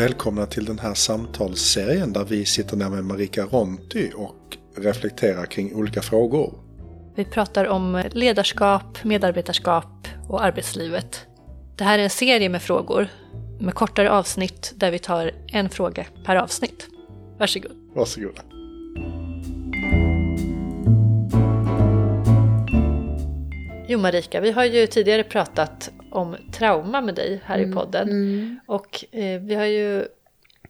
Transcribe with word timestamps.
Välkomna 0.00 0.46
till 0.46 0.64
den 0.64 0.78
här 0.78 0.94
samtalsserien 0.94 2.12
där 2.12 2.24
vi 2.24 2.44
sitter 2.44 2.76
ner 2.76 2.88
med 2.88 3.04
Marika 3.04 3.44
Ronti 3.44 4.12
och 4.16 4.56
reflekterar 4.76 5.46
kring 5.46 5.74
olika 5.74 6.02
frågor. 6.02 6.54
Vi 7.16 7.24
pratar 7.24 7.64
om 7.64 8.02
ledarskap, 8.12 9.04
medarbetarskap 9.04 10.08
och 10.28 10.44
arbetslivet. 10.44 11.26
Det 11.76 11.84
här 11.84 11.98
är 11.98 12.02
en 12.02 12.10
serie 12.10 12.48
med 12.48 12.62
frågor 12.62 13.08
med 13.60 13.74
kortare 13.74 14.10
avsnitt 14.10 14.72
där 14.76 14.90
vi 14.90 14.98
tar 14.98 15.32
en 15.46 15.70
fråga 15.70 16.06
per 16.26 16.36
avsnitt. 16.36 16.86
Varsågod. 17.38 17.72
Varsågoda. 17.94 18.42
Jo 23.88 23.98
Marika, 23.98 24.40
vi 24.40 24.50
har 24.50 24.64
ju 24.64 24.86
tidigare 24.86 25.24
pratat 25.24 25.90
om 26.10 26.36
trauma 26.52 27.00
med 27.00 27.14
dig 27.14 27.40
här 27.44 27.58
Mm. 27.58 27.70
i 27.70 27.74
podden. 27.74 28.60
Och 28.66 29.04
eh, 29.10 29.40
vi 29.40 29.54
har 29.54 29.64
ju 29.64 30.06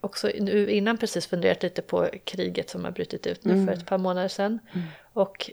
också 0.00 0.30
nu 0.40 0.70
innan 0.70 0.98
precis 0.98 1.26
funderat 1.26 1.62
lite 1.62 1.82
på 1.82 2.08
kriget 2.24 2.70
som 2.70 2.84
har 2.84 2.90
brutit 2.90 3.26
ut 3.26 3.44
nu 3.44 3.66
för 3.66 3.72
ett 3.72 3.86
par 3.86 3.98
månader 3.98 4.28
sedan. 4.28 4.58
Och 5.12 5.50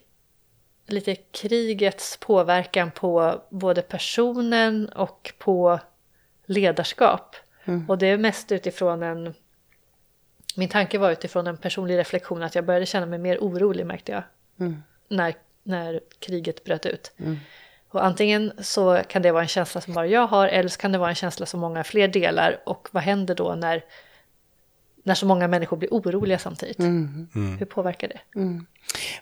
lite 0.87 1.15
krigets 1.15 2.17
påverkan 2.17 2.91
på 2.91 3.41
både 3.49 3.81
personen 3.81 4.89
och 4.89 5.33
på 5.37 5.79
ledarskap. 6.45 7.35
Och 7.87 7.97
det 7.97 8.07
är 8.07 8.17
mest 8.17 8.51
utifrån 8.51 9.03
en... 9.03 9.33
Min 10.55 10.69
tanke 10.69 10.97
var 10.97 11.11
utifrån 11.11 11.47
en 11.47 11.57
personlig 11.57 11.97
reflektion 11.97 12.43
att 12.43 12.55
jag 12.55 12.65
började 12.65 12.85
känna 12.85 13.05
mig 13.05 13.19
mer 13.19 13.37
orolig 13.37 13.85
märkte 13.85 14.11
jag. 14.11 14.23
När, 15.07 15.33
när 15.63 16.01
kriget 16.19 16.63
bröt 16.63 16.85
ut. 16.85 17.11
Och 17.97 18.05
antingen 18.05 18.51
så 18.59 19.01
kan 19.07 19.21
det 19.21 19.31
vara 19.31 19.41
en 19.41 19.47
känsla 19.47 19.81
som 19.81 19.93
bara 19.93 20.07
jag 20.07 20.27
har 20.27 20.47
eller 20.47 20.69
så 20.69 20.77
kan 20.79 20.91
det 20.91 20.97
vara 20.97 21.09
en 21.09 21.15
känsla 21.15 21.45
som 21.45 21.59
många 21.59 21.83
fler 21.83 22.07
delar. 22.07 22.61
Och 22.65 22.87
vad 22.91 23.03
händer 23.03 23.35
då 23.35 23.55
när, 23.55 23.83
när 25.03 25.15
så 25.15 25.25
många 25.25 25.47
människor 25.47 25.77
blir 25.77 25.89
oroliga 25.89 26.39
samtidigt? 26.39 26.79
Hur 27.59 27.65
påverkar 27.65 28.07
det? 28.07 28.19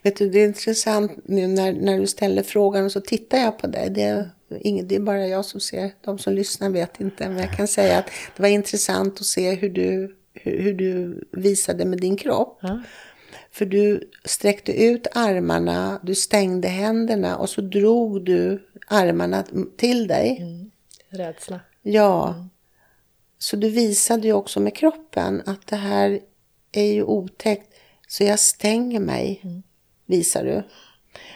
Vet 0.01 0.17
du, 0.17 0.29
det 0.29 0.39
är 0.39 0.45
intressant 0.45 1.11
nu 1.25 1.47
när, 1.47 1.73
när 1.73 1.99
du 1.99 2.07
ställer 2.07 2.43
frågan 2.43 2.85
och 2.85 2.91
så 2.91 3.01
tittar 3.01 3.37
jag 3.37 3.59
på 3.59 3.67
dig. 3.67 3.89
Det 3.89 4.01
är, 4.03 4.29
inget, 4.61 4.89
det 4.89 4.95
är 4.95 4.99
bara 4.99 5.27
jag 5.27 5.45
som 5.45 5.59
ser. 5.59 5.91
De 6.01 6.17
som 6.19 6.33
lyssnar 6.33 6.69
vet 6.69 7.01
inte. 7.01 7.29
Men 7.29 7.37
jag 7.37 7.53
kan 7.57 7.67
säga 7.67 7.97
att 7.97 8.05
det 8.35 8.41
var 8.41 8.49
intressant 8.49 9.19
att 9.19 9.25
se 9.25 9.55
hur 9.55 9.69
du, 9.69 10.15
hur, 10.33 10.61
hur 10.61 10.73
du 10.73 11.23
visade 11.31 11.85
med 11.85 11.99
din 12.01 12.17
kropp. 12.17 12.59
För 13.55 13.65
du 13.65 14.11
sträckte 14.25 14.83
ut 14.83 15.07
armarna, 15.11 15.99
du 16.03 16.15
stängde 16.15 16.67
händerna 16.67 17.37
och 17.37 17.49
så 17.49 17.61
drog 17.61 18.25
du 18.25 18.67
armarna 18.87 19.43
till 19.77 20.07
dig. 20.07 20.45
Rädsla. 21.09 21.59
Ja. 21.81 22.35
Så 23.37 23.55
du 23.55 23.69
visade 23.69 24.27
ju 24.27 24.33
också 24.33 24.59
med 24.59 24.75
kroppen 24.75 25.43
att 25.45 25.67
det 25.67 25.75
här 25.75 26.19
är 26.71 26.93
ju 26.93 27.03
otäckt. 27.03 27.73
Så 28.07 28.23
jag 28.23 28.39
stänger 28.39 28.99
mig, 28.99 29.41
visar 30.05 30.45
du. 30.45 30.63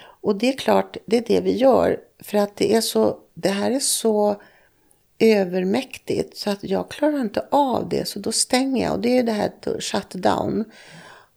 Och 0.01 0.35
det 0.35 0.49
är 0.49 0.57
klart, 0.57 0.97
det 1.05 1.17
är 1.17 1.23
det 1.27 1.41
vi 1.41 1.57
gör. 1.57 1.99
För 2.19 2.37
att 2.37 2.55
det 2.55 2.75
är 2.75 2.81
så, 2.81 3.19
det 3.33 3.49
här 3.49 3.71
är 3.71 3.79
så 3.79 4.41
övermäktigt 5.19 6.37
så 6.37 6.49
att 6.49 6.63
jag 6.63 6.91
klarar 6.91 7.21
inte 7.21 7.45
av 7.51 7.89
det. 7.89 8.07
Så 8.07 8.19
då 8.19 8.31
stänger 8.31 8.83
jag. 8.83 8.93
Och 8.93 9.01
det 9.01 9.17
är 9.17 9.23
det 9.23 9.31
här 9.31 9.51
to 9.61 9.71
shut 9.79 10.09
down. 10.09 10.65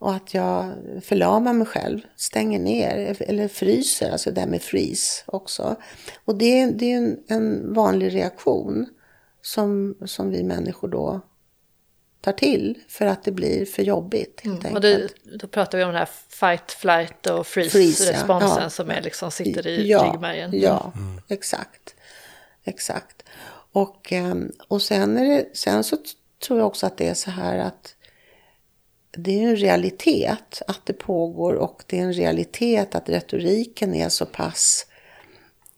Och 0.03 0.15
att 0.15 0.35
jag 0.35 0.73
förlamar 1.03 1.53
mig 1.53 1.67
själv, 1.67 2.01
stänger 2.17 2.59
ner 2.59 3.17
eller 3.21 3.49
fryser, 3.49 4.11
alltså 4.11 4.31
det 4.31 4.41
där 4.41 4.47
med 4.47 4.63
freeze 4.63 5.23
också. 5.27 5.77
Och 6.25 6.39
det, 6.39 6.61
är- 6.61 6.73
det 6.73 6.93
är 6.93 6.97
en, 6.97 7.19
en 7.29 7.75
vanlig 7.75 8.15
reaktion 8.15 8.87
som, 9.43 9.97
som 10.07 10.31
vi 10.31 10.43
människor 10.43 10.89
då 10.89 11.21
tar 12.21 12.33
till 12.33 12.79
för 12.89 13.07
att 13.07 13.25
det 13.25 13.33
blir 13.33 13.65
för 13.67 13.83
jobbigt 13.83 14.41
helt 14.45 14.73
Och 14.75 14.81
det, 14.81 15.09
då 15.41 15.47
pratar 15.47 15.79
vi 15.79 15.85
om 15.85 15.91
den 15.91 15.99
här 15.99 16.09
fight, 16.29 16.71
flight 16.73 17.27
och 17.27 17.47
Freeze, 17.47 17.79
ja. 17.79 17.85
freeze-responsen 17.85 18.63
Ja. 18.63 18.71
som 18.71 18.91
är 18.91 19.03
liksom 19.03 19.31
sitter 19.31 19.67
i 19.67 19.89
ja, 19.91 20.11
ryggmärgen. 20.13 20.51
Ja, 20.55 20.93
exakt. 21.29 21.95
Exakt. 22.65 23.23
Och, 23.73 24.13
ehm, 24.13 24.53
och 24.69 24.83
sen, 24.83 25.17
är 25.17 25.25
det, 25.25 25.47
sen 25.57 25.85
så 25.85 25.97
tror 26.47 26.59
jag 26.59 26.67
också 26.67 26.87
att 26.87 26.97
det 26.97 27.09
är 27.09 27.15
så 27.15 27.31
här 27.31 27.59
att 27.59 27.95
det 29.17 29.45
är 29.45 29.49
en 29.49 29.57
realitet 29.57 30.63
att 30.67 30.81
det 30.85 30.93
pågår 30.93 31.55
och 31.55 31.83
det 31.87 31.99
är 31.99 32.03
en 32.03 32.13
realitet 32.13 32.95
att 32.95 33.09
retoriken 33.09 33.95
är 33.95 34.09
så 34.09 34.27
pass 34.27 34.87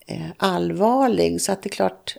eh, 0.07 0.27
allvarlig 0.37 1.41
så 1.41 1.51
att 1.51 1.63
det 1.63 1.67
är 1.67 1.71
klart 1.71 2.17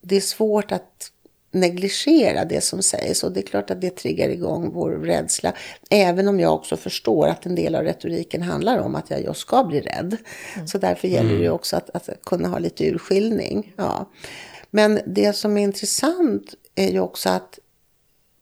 det 0.00 0.16
är 0.16 0.20
svårt 0.20 0.72
att 0.72 1.12
negligera 1.50 2.44
det 2.44 2.60
som 2.60 2.82
sägs 2.82 3.24
och 3.24 3.32
det 3.32 3.40
är 3.40 3.46
klart 3.46 3.70
att 3.70 3.80
det 3.80 3.96
triggar 3.96 4.28
igång 4.28 4.70
vår 4.72 4.90
rädsla. 4.90 5.52
Även 5.90 6.28
om 6.28 6.40
jag 6.40 6.54
också 6.54 6.76
förstår 6.76 7.28
att 7.28 7.46
en 7.46 7.54
del 7.54 7.74
av 7.74 7.82
retoriken 7.82 8.42
handlar 8.42 8.78
om 8.78 8.94
att 8.94 9.10
jag 9.10 9.22
just 9.22 9.40
ska 9.40 9.64
bli 9.64 9.80
rädd. 9.80 10.16
Så 10.66 10.78
därför 10.78 11.08
gäller 11.08 11.34
det 11.34 11.42
ju 11.42 11.50
också 11.50 11.76
att, 11.76 11.90
att 11.90 12.24
kunna 12.24 12.48
ha 12.48 12.58
lite 12.58 12.86
urskiljning. 12.86 13.74
Ja. 13.76 14.10
Men 14.70 15.00
det 15.06 15.32
som 15.32 15.56
är 15.56 15.62
intressant 15.62 16.54
är 16.74 16.92
ju 16.92 17.00
också 17.00 17.28
att 17.28 17.58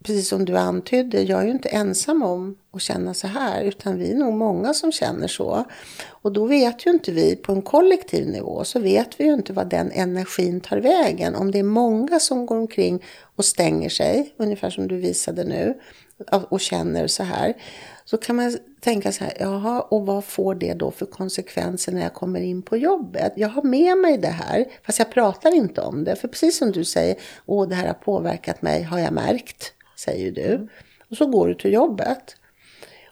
precis 0.06 0.28
som 0.28 0.44
du 0.44 0.56
antydde, 0.56 1.22
jag 1.22 1.41
är 1.41 1.44
ju 1.44 1.50
inte 1.50 1.69
ensam 1.69 2.22
om 2.22 2.56
att 2.72 2.82
känna 2.82 3.15
så 3.15 3.26
här, 3.26 3.65
utan 3.65 3.98
vi 3.98 4.12
är 4.12 4.16
nog 4.16 4.34
många 4.34 4.75
som 4.75 4.92
känner 4.92 5.28
så. 5.28 5.65
Och 6.09 6.32
då 6.32 6.47
vet 6.47 6.87
ju 6.87 6.91
inte 6.91 7.12
vi, 7.12 7.37
på 7.37 7.53
en 7.53 7.62
kollektiv 7.62 8.28
nivå, 8.28 8.65
så 8.65 8.78
vet 8.78 9.20
vi 9.20 9.25
ju 9.25 9.34
inte 9.34 9.53
vad 9.53 9.70
den 9.70 9.91
energin 9.91 10.60
tar 10.60 10.76
vägen. 10.76 11.34
Om 11.34 11.50
det 11.50 11.59
är 11.59 11.62
många 11.62 12.20
som 12.20 12.47
går 12.47 12.56
omkring 12.56 13.04
och 13.37 13.44
stänger 13.44 13.88
sig, 13.88 14.34
ungefär 14.37 14.70
som 14.70 14.88
du 14.88 14.97
visade 14.97 15.44
nu, 15.44 15.75
och 16.48 16.60
känner 16.60 17.06
så 17.06 17.22
här, 17.22 17.54
så 18.04 18.16
kan 18.16 18.36
man 18.36 18.59
tänka 18.81 19.12
så 19.12 19.25
här, 19.25 19.32
jaha, 19.41 19.81
och 19.81 20.06
vad 20.06 20.25
får 20.25 20.54
det 20.54 20.75
då 20.75 20.91
för 20.91 21.06
konsekvenser 21.06 21.92
när 21.92 22.03
jag 22.03 22.15
kommer 22.15 22.41
in 22.41 22.62
på 22.62 22.76
jobbet? 22.76 23.32
Jag 23.36 23.48
har 23.48 23.62
med 23.62 23.98
mig 23.98 24.19
det 24.19 24.28
här, 24.28 24.65
fast 24.86 24.98
jag 24.98 25.10
pratar 25.10 25.54
inte 25.54 25.81
om 25.81 26.04
det. 26.04 26.16
För 26.16 26.28
precis 26.28 26.59
som 26.59 26.72
du 26.72 26.84
säger, 26.84 27.16
åh, 27.47 27.69
det 27.69 27.75
här 27.75 27.86
har 27.86 27.94
påverkat 27.94 28.62
mig, 28.62 28.82
har 28.82 28.98
jag 28.98 29.12
märkt, 29.12 29.72
säger 29.97 30.32
du. 30.32 30.69
Och 31.10 31.16
så 31.16 31.27
går 31.27 31.49
du 31.49 31.55
till 31.55 31.72
jobbet. 31.72 32.37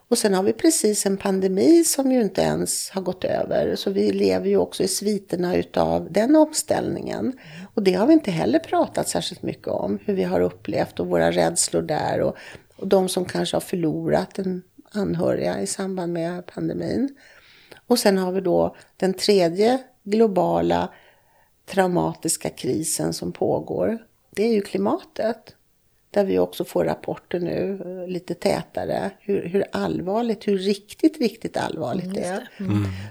Och 0.07 0.17
sen 0.17 0.33
har 0.33 0.43
vi 0.43 0.53
precis 0.53 1.05
en 1.05 1.17
pandemi 1.17 1.83
som 1.83 2.11
ju 2.11 2.21
inte 2.21 2.41
ens 2.41 2.89
har 2.89 3.01
gått 3.01 3.23
över. 3.23 3.75
Så 3.75 3.91
vi 3.91 4.11
lever 4.11 4.47
ju 4.47 4.57
också 4.57 4.83
i 4.83 4.87
sviterna 4.87 5.55
utav 5.55 6.07
den 6.11 6.35
omställningen. 6.35 7.33
Och 7.73 7.83
det 7.83 7.93
har 7.93 8.07
vi 8.07 8.13
inte 8.13 8.31
heller 8.31 8.59
pratat 8.59 9.07
särskilt 9.07 9.43
mycket 9.43 9.67
om. 9.67 9.99
Hur 10.05 10.13
vi 10.13 10.23
har 10.23 10.39
upplevt 10.39 10.99
och 10.99 11.07
våra 11.07 11.31
rädslor 11.31 11.81
där. 11.81 12.21
Och, 12.21 12.35
och 12.75 12.87
de 12.87 13.09
som 13.09 13.25
kanske 13.25 13.55
har 13.55 13.61
förlorat 13.61 14.39
en 14.39 14.63
anhöriga 14.91 15.61
i 15.61 15.67
samband 15.67 16.13
med 16.13 16.45
pandemin. 16.45 17.15
Och 17.87 17.99
sen 17.99 18.17
har 18.17 18.31
vi 18.31 18.41
då 18.41 18.75
den 18.97 19.13
tredje 19.13 19.79
globala 20.03 20.89
traumatiska 21.65 22.49
krisen 22.49 23.13
som 23.13 23.31
pågår. 23.31 23.97
Det 24.31 24.43
är 24.43 24.53
ju 24.53 24.61
klimatet. 24.61 25.55
Där 26.13 26.23
vi 26.23 26.39
också 26.39 26.65
får 26.65 26.85
rapporter 26.85 27.39
nu 27.39 27.81
eh, 27.85 28.11
lite 28.11 28.33
tätare. 28.33 29.11
Hur, 29.19 29.47
hur 29.47 29.65
allvarligt, 29.71 30.47
hur 30.47 30.57
riktigt, 30.57 31.19
riktigt 31.19 31.57
allvarligt 31.57 32.13
det 32.13 32.23
är. 32.23 32.47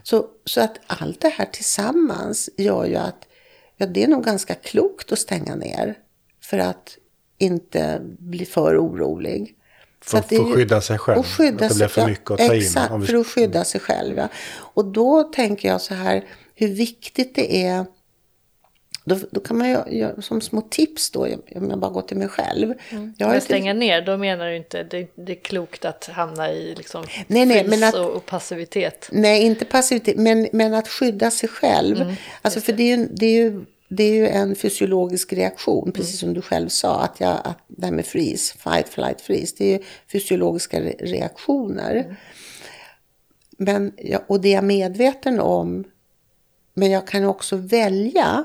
Så, 0.03 0.27
så 0.45 0.61
att 0.61 0.79
allt 0.87 1.21
det 1.21 1.29
här 1.29 1.47
tillsammans 1.53 2.51
gör 2.57 2.85
ju 2.85 2.97
att 2.97 3.29
ja, 3.77 3.87
det 3.87 4.03
är 4.03 4.09
nog 4.09 4.25
ganska 4.25 4.55
klokt 4.55 5.13
att 5.13 5.19
stänga 5.19 5.55
ner. 5.55 5.95
För 6.41 6.59
att 6.59 6.99
inte 7.39 8.01
bli 8.19 8.45
för 8.45 8.79
orolig. 8.79 9.55
För, 10.01 10.19
att 10.19 10.29
för 10.29 10.37
att 10.37 10.55
skydda 10.55 10.81
sig 10.81 10.99
själv. 10.99 11.19
och 11.19 11.27
skydda 11.27 11.67
att 11.67 11.71
det 11.73 11.77
blir 11.77 11.89
för 11.89 12.07
mycket 12.07 12.31
att 12.31 12.39
ta 12.39 12.55
exakt, 12.55 12.91
in. 12.91 12.95
Om 12.95 13.01
vi- 13.01 13.07
för 13.07 13.15
att 13.15 13.27
skydda 13.27 13.65
sig 13.65 13.81
själv. 13.81 14.17
Ja. 14.19 14.29
Och 14.55 14.85
då 14.85 15.23
tänker 15.23 15.69
jag 15.69 15.81
så 15.81 15.95
här, 15.95 16.25
hur 16.55 16.69
viktigt 16.69 17.35
det 17.35 17.63
är 17.67 17.87
då, 19.05 19.17
då 19.31 19.41
kan 19.41 19.59
man 19.59 19.69
ju 19.69 19.99
göra 19.99 20.23
som 20.23 20.41
små 20.41 20.61
tips 20.61 21.11
då, 21.11 21.27
om 21.55 21.71
jag 21.71 21.79
bara 21.79 21.91
går 21.91 22.03
till 22.03 22.17
mig 22.17 22.29
själv. 22.29 22.75
Jag 22.91 22.99
har 22.99 23.07
Men 23.19 23.35
ju 23.35 23.41
till- 23.41 23.43
stänga 23.43 23.73
ner, 23.75 24.03
då 24.03 24.17
menar 24.17 24.47
du 24.47 24.57
inte 24.57 24.83
det, 24.83 25.07
det 25.15 25.33
är 25.33 25.43
klokt 25.43 25.85
att 25.85 26.05
hamna 26.07 26.53
i 26.53 26.75
liksom 26.75 27.05
Nej, 27.27 27.47
nej, 27.47 27.65
men 27.69 27.83
att- 27.85 27.95
och, 27.95 28.11
och 28.11 28.27
passivitet. 28.27 29.09
Nej, 29.13 29.43
inte 29.43 29.65
passivitet, 29.65 30.17
men, 30.17 30.49
men 30.53 30.75
att 30.75 30.89
skydda 30.89 31.31
sig 31.31 31.49
själv. 31.49 32.15
alltså 32.43 32.61
för 32.61 32.73
det 32.73 32.83
är, 32.83 32.97
ju, 32.97 33.07
det, 33.07 33.27
är 33.27 33.31
ju, 33.43 33.65
det 33.89 34.05
är 34.05 34.15
ju 34.15 34.29
en 34.29 34.57
fysiologisk 34.57 35.33
reaktion, 35.33 35.93
precis 35.93 36.21
som 36.21 36.35
du 36.35 36.43
själv 36.43 36.69
sa. 36.69 37.01
Att, 37.01 37.21
jag, 37.21 37.39
att 37.45 37.59
det 37.67 37.85
här 37.87 37.93
med 37.93 38.07
freeze, 38.07 38.59
fight, 38.59 38.89
flight, 38.89 39.21
freeze, 39.21 39.55
det 39.59 39.65
är 39.65 39.79
ju 39.79 39.85
fysiologiska 40.13 40.81
re- 40.81 41.05
reaktioner. 41.07 42.17
Men, 43.59 43.93
ja, 43.97 44.23
och 44.27 44.41
det 44.41 44.49
är 44.49 44.55
jag 44.55 44.65
medveten 44.65 45.41
om. 45.41 45.85
Men 46.75 46.91
jag 46.91 47.07
kan 47.07 47.25
också 47.25 47.57
välja 47.57 48.45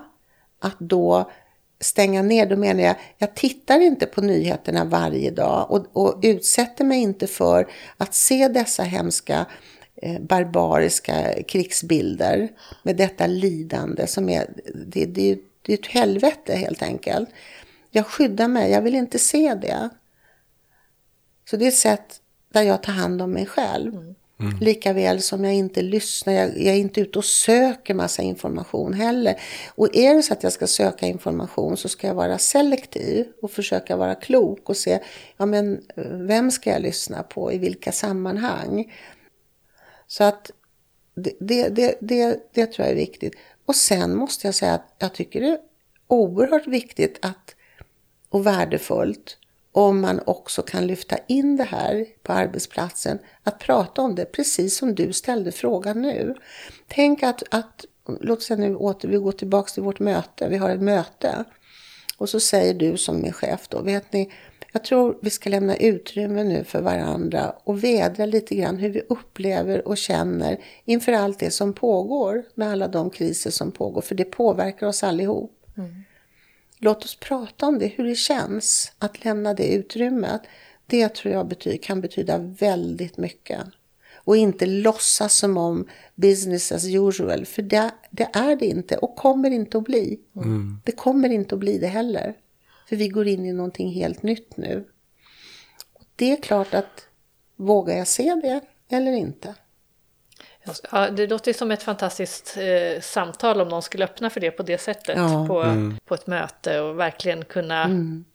att 0.60 0.80
då 0.80 1.32
stänga 1.80 2.22
ner. 2.22 2.46
Då 2.46 2.56
menar 2.56 2.84
jag, 2.84 2.96
jag 3.18 3.36
tittar 3.36 3.80
inte 3.80 4.06
på 4.06 4.22
nyheterna 4.22 4.86
varje 4.86 5.32
dag 5.32 5.72
och, 5.72 5.86
och 5.94 6.20
utsätter 6.22 6.86
mig 6.86 7.02
inte 7.02 7.28
för 7.28 7.68
att 7.98 8.14
se 8.14 8.48
dessa 8.48 8.84
hemska 8.84 9.46
eh, 9.96 10.22
barbariska 10.22 11.44
krigsbilder 11.44 12.50
med 12.84 12.98
detta 12.98 13.28
lidande 13.28 14.08
som 14.08 14.30
är, 14.30 14.50
det, 14.86 15.06
det, 15.06 15.40
det 15.62 15.74
är 15.74 15.78
ett 15.78 15.88
helvete 15.88 16.56
helt 16.56 16.82
enkelt. 16.82 17.30
Jag 17.92 18.06
skyddar 18.06 18.48
mig, 18.48 18.72
jag 18.72 18.82
vill 18.82 18.96
inte 18.96 19.20
se 19.20 19.56
det. 19.56 19.90
Så 21.50 21.58
det 21.58 21.66
är 21.66 21.70
ett 21.70 21.76
sätt 21.76 22.22
där 22.54 22.62
jag 22.62 22.84
tar 22.84 22.94
hand 22.94 23.22
om 23.22 23.32
mig 23.32 23.46
själv. 23.46 23.96
Mm. 23.96 24.16
Mm. 24.40 24.58
Lika 24.62 24.94
väl 24.94 25.22
som 25.22 25.44
jag 25.44 25.54
inte 25.54 25.82
lyssnar, 25.82 26.34
jag, 26.34 26.50
jag, 26.50 26.76
är 26.76 26.80
inte 26.80 27.02
ute 27.02 27.20
och 27.20 27.26
söker 27.26 27.94
massa 27.94 28.22
information 28.22 28.94
heller. 28.94 29.40
Och 29.76 29.96
är 29.96 30.16
det 30.16 30.24
så 30.24 30.34
att 30.34 30.44
jag 30.44 30.54
ska 30.54 30.68
söka 30.68 31.06
information 31.06 31.78
så 31.78 31.90
ska 31.90 32.08
jag 32.08 32.16
vara 32.16 32.38
selektiv 32.38 33.28
och 33.42 33.52
försöka 33.52 33.96
vara 33.96 34.16
klok 34.16 34.70
och 34.70 34.78
se, 34.78 35.00
ja 35.38 35.46
men 35.46 35.82
vem 36.28 36.52
ska 36.52 36.70
jag 36.70 36.82
lyssna 36.82 37.24
på, 37.24 37.54
i 37.54 37.58
vilka 37.58 37.92
sammanhang? 37.92 38.94
Så 40.08 40.24
att 40.24 40.52
det, 41.16 41.34
det, 41.40 41.70
det, 41.70 41.98
det, 42.02 42.40
det 42.54 42.66
tror 42.66 42.88
jag 42.88 42.92
är 42.92 43.00
viktigt. 43.00 43.36
Och 43.66 43.76
sen 43.76 44.16
måste 44.16 44.48
jag 44.48 44.56
säga 44.56 44.74
att 44.74 44.96
jag 45.00 45.14
tycker 45.14 45.42
det 45.42 45.48
är 45.48 45.60
oerhört 46.08 46.68
viktigt 46.68 47.18
att, 47.22 47.56
och 48.30 48.46
värdefullt 48.46 49.38
om 49.78 50.02
man 50.02 50.22
också 50.26 50.62
kan 50.62 50.88
lyfta 50.88 51.18
in 51.28 51.58
det 51.58 51.64
här 51.64 52.06
på 52.24 52.34
arbetsplatsen, 52.34 53.20
att 53.44 53.60
prata 53.60 54.02
om 54.02 54.16
det 54.16 54.26
precis 54.26 54.78
som 54.78 54.96
du 54.96 55.14
ställde 55.14 55.52
frågan 55.52 56.02
nu. 56.02 56.36
Tänk 56.88 57.24
att, 57.24 57.44
att 57.52 57.86
låt 58.22 58.38
oss 58.38 58.46
säga 58.46 58.58
nu 58.58 58.76
åter, 58.76 59.10
vi 59.10 59.18
går 59.18 59.32
tillbaka 59.32 59.70
till 59.70 59.84
vårt 59.84 60.00
möte, 60.00 60.50
vi 60.50 60.58
har 60.58 60.70
ett 60.70 60.82
möte 60.82 61.44
och 62.18 62.30
så 62.30 62.40
säger 62.40 62.74
du 62.74 62.98
som 62.98 63.22
min 63.22 63.34
chef 63.34 63.68
då, 63.68 63.82
vet 63.82 64.14
ni, 64.14 64.32
jag 64.74 64.84
tror 64.84 65.18
vi 65.22 65.30
ska 65.30 65.50
lämna 65.50 65.76
utrymme 65.76 66.44
nu 66.44 66.64
för 66.64 66.82
varandra 66.82 67.56
och 67.64 67.84
vädra 67.84 68.26
lite 68.26 68.56
grann 68.56 68.78
hur 68.78 68.90
vi 68.90 69.02
upplever 69.10 69.88
och 69.88 69.98
känner 69.98 70.58
inför 70.86 71.12
allt 71.12 71.40
det 71.40 71.52
som 71.52 71.74
pågår 71.74 72.44
med 72.56 72.72
alla 72.72 72.88
de 72.88 73.10
kriser 73.10 73.52
som 73.52 73.72
pågår, 73.72 74.02
för 74.02 74.16
det 74.16 74.26
påverkar 74.26 74.88
oss 74.88 75.04
allihop. 75.04 75.52
Mm. 75.78 76.04
Låt 76.80 77.06
oss 77.06 77.16
prata 77.16 77.66
om 77.66 77.80
det, 77.80 77.88
hur 77.88 78.04
det 78.04 78.16
känns 78.16 78.92
att 79.00 79.24
lämna 79.26 79.54
det 79.54 79.74
utrymmet. 79.74 80.42
Det 80.86 81.10
tror 81.10 81.34
jag 81.34 81.48
betyder, 81.48 81.78
kan 81.78 82.02
betyda 82.02 82.38
väldigt 82.38 83.18
mycket. 83.18 83.60
Och 84.16 84.38
inte 84.38 84.66
låtsas 84.66 85.38
som 85.38 85.58
om 85.58 85.88
business 86.16 86.72
as 86.72 86.86
usual, 86.86 87.46
för 87.46 87.62
det, 87.62 87.92
det 88.12 88.30
är 88.34 88.56
det 88.56 88.66
inte 88.66 88.98
och 88.98 89.16
kommer 89.16 89.52
inte 89.52 89.78
att 89.78 89.84
bli. 89.84 90.20
Mm. 90.36 90.82
Det 90.86 90.92
kommer 90.92 91.30
inte 91.30 91.56
att 91.56 91.60
bli 91.60 91.78
det 91.78 91.88
heller. 91.88 92.34
För 92.90 92.96
vi 92.96 93.08
går 93.08 93.28
in 93.28 93.46
i 93.46 93.54
någonting 93.54 93.92
helt 93.92 94.24
nytt 94.24 94.58
nu. 94.58 94.86
Det 96.16 96.32
är 96.32 96.42
klart 96.42 96.74
att 96.74 97.08
vågar 97.56 97.98
jag 97.98 98.08
se 98.08 98.36
det 98.36 98.62
eller 98.90 99.12
inte? 99.12 99.56
Ja, 100.92 101.10
det 101.10 101.28
låter 101.28 101.54
som 101.54 101.72
ett 101.72 101.84
fantastiskt 101.84 102.58
eh, 102.58 103.02
samtal 103.02 103.62
om 103.62 103.70
någon 103.70 103.82
skulle 103.82 104.06
öppna 104.06 104.30
för 104.30 104.40
det 104.40 104.52
på 104.52 104.64
det 104.64 104.78
sättet 104.78 105.18
ja. 105.18 105.46
på, 105.48 105.62
mm. 105.62 105.98
på 106.06 106.14
ett 106.14 106.28
möte 106.28 106.80
och 106.80 107.00
verkligen 107.00 107.46
kunna 107.46 107.84
mm. 107.84 108.26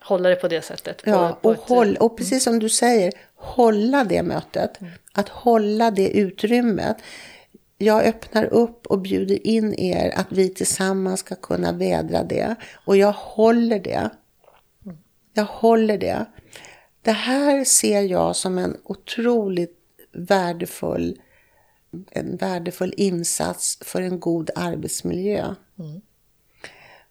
hålla 0.00 0.28
det 0.28 0.36
på 0.36 0.48
det 0.48 0.62
sättet. 0.62 1.02
På, 1.04 1.10
ja, 1.10 1.38
på 1.42 1.48
och, 1.48 1.54
ett, 1.54 1.60
håll, 1.60 1.96
och 1.96 2.16
precis 2.16 2.44
som 2.44 2.58
du 2.58 2.68
säger, 2.68 3.12
hålla 3.34 4.04
det 4.04 4.22
mötet. 4.22 4.80
Mm. 4.80 4.92
Att 5.12 5.28
hålla 5.28 5.90
det 5.90 6.08
utrymmet. 6.08 6.96
Jag 7.78 8.04
öppnar 8.04 8.44
upp 8.44 8.86
och 8.86 8.98
bjuder 8.98 9.46
in 9.46 9.74
er 9.74 10.12
att 10.16 10.26
vi 10.28 10.48
tillsammans 10.48 11.20
ska 11.20 11.34
kunna 11.34 11.72
vädra 11.72 12.22
det. 12.22 12.54
Och 12.86 12.96
jag 12.96 13.12
håller 13.12 13.78
det. 13.78 14.10
Mm. 14.84 14.96
Jag 15.32 15.44
håller 15.44 15.98
det. 15.98 16.26
Det 17.02 17.12
här 17.12 17.64
ser 17.64 18.02
jag 18.02 18.36
som 18.36 18.58
en 18.58 18.76
otroligt 18.84 19.78
värdefull 20.12 21.18
en 22.10 22.36
värdefull 22.36 22.94
insats 22.96 23.78
för 23.80 24.02
en 24.02 24.20
god 24.20 24.50
arbetsmiljö. 24.54 25.54
Mm. 25.78 26.00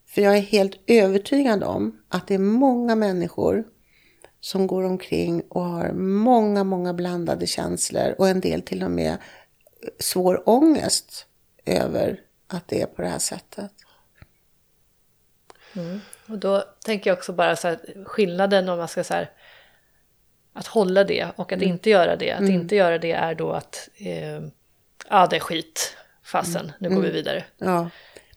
För 0.05 0.21
jag 0.21 0.37
är 0.37 0.41
helt 0.41 0.79
övertygad 0.87 1.63
om 1.63 2.01
att 2.09 2.27
det 2.27 2.33
är 2.33 2.39
många 2.39 2.95
människor 2.95 3.63
som 4.39 4.67
går 4.67 4.83
omkring 4.83 5.41
och 5.41 5.63
har 5.63 5.91
många, 5.93 6.63
många 6.63 6.93
blandade 6.93 7.47
känslor 7.47 8.15
och 8.17 8.29
en 8.29 8.39
del 8.39 8.61
till 8.61 8.83
och 8.83 8.91
med 8.91 9.17
svår 9.99 10.49
ångest 10.49 11.25
över 11.65 12.19
att 12.47 12.67
det 12.67 12.81
är 12.81 12.85
på 12.85 13.01
det 13.01 13.07
här 13.07 13.19
sättet. 13.19 13.71
Mm. 15.75 15.99
Och 16.27 16.37
då 16.37 16.63
tänker 16.85 17.09
jag 17.09 17.17
också 17.17 17.33
bara 17.33 17.55
så 17.55 17.67
här, 17.67 18.03
skillnaden 18.05 18.69
om 18.69 18.77
man 18.77 18.87
ska 18.87 19.03
så 19.03 19.13
här, 19.13 19.31
att 20.53 20.67
hålla 20.67 21.03
det 21.03 21.27
och 21.35 21.51
att 21.51 21.61
mm. 21.61 21.73
inte 21.73 21.89
göra 21.89 22.15
det. 22.15 22.31
Att 22.31 22.39
mm. 22.39 22.51
inte 22.53 22.75
göra 22.75 22.97
det 22.97 23.11
är 23.11 23.35
då 23.35 23.51
att 23.51 23.89
eh, 23.97 24.41
ja 25.11 25.27
det 25.27 25.35
är 25.35 25.39
skit, 25.39 25.97
fasen, 26.23 26.71
nu 26.79 26.89
går 26.89 26.95
vi 26.95 27.01
mm. 27.01 27.13
vidare. 27.13 27.43
Ja. 27.57 27.89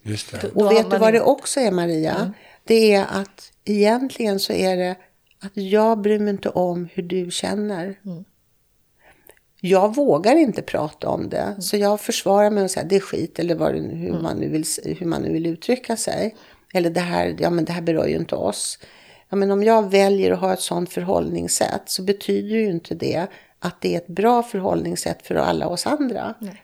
Just 0.03 0.33
det. 0.33 0.51
Och 0.55 0.73
vet 0.73 0.91
du 0.91 0.99
vad 0.99 1.13
det 1.13 1.21
också 1.21 1.61
är 1.61 1.71
Maria? 1.71 2.15
Mm. 2.15 2.33
Det 2.65 2.95
är 2.95 3.07
att 3.11 3.53
egentligen 3.65 4.41
så 4.41 4.53
är 4.53 4.77
det 4.77 4.97
att 5.41 5.57
jag 5.57 6.01
bryr 6.01 6.19
mig 6.19 6.31
inte 6.31 6.49
om 6.49 6.89
hur 6.93 7.03
du 7.03 7.31
känner. 7.31 7.85
Mm. 8.05 8.25
Jag 9.61 9.95
vågar 9.95 10.37
inte 10.37 10.63
prata 10.63 11.09
om 11.09 11.29
det, 11.29 11.39
mm. 11.39 11.63
så 11.63 11.77
jag 11.77 12.01
försvarar 12.01 12.51
mig 12.51 12.65
och 12.65 12.71
säger 12.71 12.89
det 12.89 12.97
är 12.97 13.01
skit 13.01 13.39
eller 13.39 13.55
vad, 13.55 13.73
hur, 13.73 14.11
mm. 14.11 14.23
man 14.23 14.37
nu 14.37 14.49
vill, 14.49 14.65
hur 14.85 15.07
man 15.07 15.23
nu 15.23 15.33
vill 15.33 15.47
uttrycka 15.47 15.97
sig. 15.97 16.37
Eller 16.75 16.91
det 16.91 17.01
här, 17.01 17.37
ja 17.39 17.51
men 17.51 17.65
det 17.65 17.73
här 17.73 17.83
berör 17.83 18.07
ju 18.07 18.17
inte 18.17 18.35
oss. 18.35 18.79
Ja, 19.29 19.37
men 19.37 19.51
om 19.51 19.63
jag 19.63 19.91
väljer 19.91 20.33
att 20.33 20.41
ha 20.41 20.53
ett 20.53 20.61
sådant 20.61 20.93
förhållningssätt 20.93 21.83
så 21.87 22.03
betyder 22.03 22.57
ju 22.57 22.71
inte 22.71 22.95
det 22.95 23.27
att 23.59 23.81
det 23.81 23.95
är 23.95 23.99
ett 23.99 24.07
bra 24.07 24.43
förhållningssätt 24.43 25.27
för 25.27 25.35
alla 25.35 25.69
oss 25.69 25.87
andra. 25.87 26.35
Nej. 26.39 26.64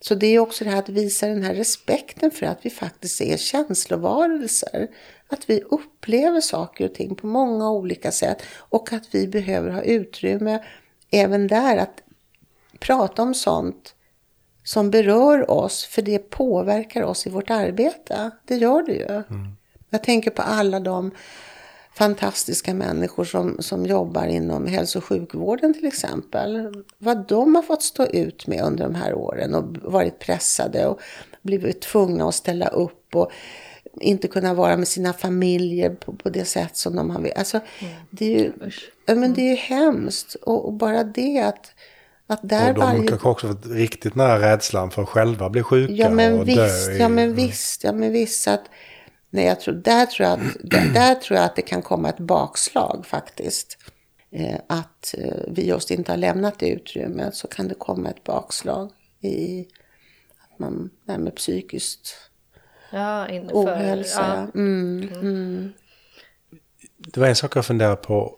Så 0.00 0.14
det 0.14 0.26
är 0.26 0.38
också 0.38 0.64
det 0.64 0.70
här 0.70 0.78
att 0.78 0.88
visa 0.88 1.26
den 1.26 1.42
här 1.42 1.54
respekten 1.54 2.30
för 2.30 2.46
att 2.46 2.58
vi 2.62 2.70
faktiskt 2.70 3.20
är 3.20 3.36
känslovarelser. 3.36 4.88
Att 5.28 5.50
vi 5.50 5.60
upplever 5.60 6.40
saker 6.40 6.84
och 6.84 6.94
ting 6.94 7.14
på 7.14 7.26
många 7.26 7.70
olika 7.70 8.12
sätt 8.12 8.42
och 8.56 8.92
att 8.92 9.14
vi 9.14 9.28
behöver 9.28 9.70
ha 9.70 9.82
utrymme 9.82 10.64
även 11.10 11.46
där 11.46 11.76
att 11.76 12.02
prata 12.78 13.22
om 13.22 13.34
sånt 13.34 13.94
som 14.64 14.90
berör 14.90 15.50
oss, 15.50 15.84
för 15.84 16.02
det 16.02 16.18
påverkar 16.18 17.02
oss 17.02 17.26
i 17.26 17.30
vårt 17.30 17.50
arbete. 17.50 18.30
Det 18.44 18.56
gör 18.56 18.82
det 18.82 18.92
ju. 18.92 19.06
Mm. 19.06 19.56
Jag 19.90 20.04
tänker 20.04 20.30
på 20.30 20.42
alla 20.42 20.80
de 20.80 21.10
fantastiska 22.00 22.74
människor 22.74 23.24
som, 23.24 23.56
som 23.58 23.86
jobbar 23.86 24.26
inom 24.26 24.66
hälso 24.66 24.98
och 24.98 25.04
sjukvården 25.04 25.74
till 25.74 25.86
exempel. 25.86 26.74
Vad 26.98 27.28
de 27.28 27.54
har 27.54 27.62
fått 27.62 27.82
stå 27.82 28.06
ut 28.06 28.46
med 28.46 28.64
under 28.64 28.84
de 28.84 28.94
här 28.94 29.14
åren 29.14 29.54
och 29.54 29.92
varit 29.92 30.18
pressade 30.18 30.86
och 30.86 31.00
blivit 31.42 31.80
tvungna 31.80 32.28
att 32.28 32.34
ställa 32.34 32.68
upp 32.68 33.14
och 33.14 33.30
inte 34.00 34.28
kunna 34.28 34.54
vara 34.54 34.76
med 34.76 34.88
sina 34.88 35.12
familjer 35.12 35.90
på, 35.90 36.12
på 36.12 36.28
det 36.28 36.44
sätt 36.44 36.76
som 36.76 36.96
de 36.96 37.10
har 37.10 37.20
velat. 37.20 37.38
Alltså, 37.38 37.60
mm. 37.78 37.94
det 38.10 38.34
är 38.34 38.38
ju, 38.38 38.52
men 39.06 39.34
det 39.34 39.40
är 39.40 39.50
ju 39.50 39.56
hemskt. 39.56 40.34
Och, 40.34 40.64
och 40.64 40.72
bara 40.72 41.04
det 41.04 41.40
att 41.40 41.72
att 42.26 42.40
där 42.42 42.68
och 42.68 42.74
de 42.74 42.80
varje... 42.80 43.06
kanske 43.06 43.28
också 43.28 43.46
varit 43.46 43.66
riktigt 43.66 44.14
nära 44.14 44.52
rädslan 44.52 44.90
för 44.90 45.02
att 45.02 45.08
själva 45.08 45.50
bli 45.50 45.62
sjuka 45.62 45.92
ja, 45.92 46.10
men 46.10 46.40
och 46.40 46.48
visst, 46.48 46.86
dö. 46.86 46.92
I... 46.92 46.98
Ja 46.98 47.08
men 47.08 47.34
visst, 47.34 47.84
ja 47.84 47.92
men 47.92 48.12
visst. 48.12 48.48
Att, 48.48 48.64
Nej, 49.30 49.44
jag 49.44 49.60
tror, 49.60 49.74
där, 49.74 50.06
tror 50.06 50.28
jag 50.28 50.40
att, 50.40 50.56
där, 50.60 50.88
där 50.94 51.14
tror 51.14 51.36
jag 51.36 51.46
att 51.46 51.56
det 51.56 51.62
kan 51.62 51.82
komma 51.82 52.08
ett 52.08 52.18
bakslag 52.18 53.06
faktiskt. 53.06 53.78
Eh, 54.30 54.60
att 54.66 55.14
eh, 55.18 55.42
vi 55.48 55.66
just 55.66 55.90
inte 55.90 56.12
har 56.12 56.16
lämnat 56.16 56.58
det 56.58 56.68
utrymmet 56.68 57.34
så 57.34 57.48
kan 57.48 57.68
det 57.68 57.74
komma 57.74 58.08
ett 58.08 58.24
bakslag 58.24 58.90
i 59.20 59.66
att 60.38 60.58
man, 60.58 60.90
det 61.04 61.12
här 61.12 61.18
med 61.18 61.34
psykiskt 61.34 62.16
ja, 62.90 63.28
inför, 63.28 63.54
ohälsa. 63.54 64.48
Ja. 64.54 64.60
Mm, 64.60 65.02
mm, 65.02 65.20
mm. 65.20 65.72
Det 66.96 67.20
var 67.20 67.26
en 67.26 67.36
sak 67.36 67.56
jag 67.56 67.66
funderade 67.66 67.96
på. 67.96 68.36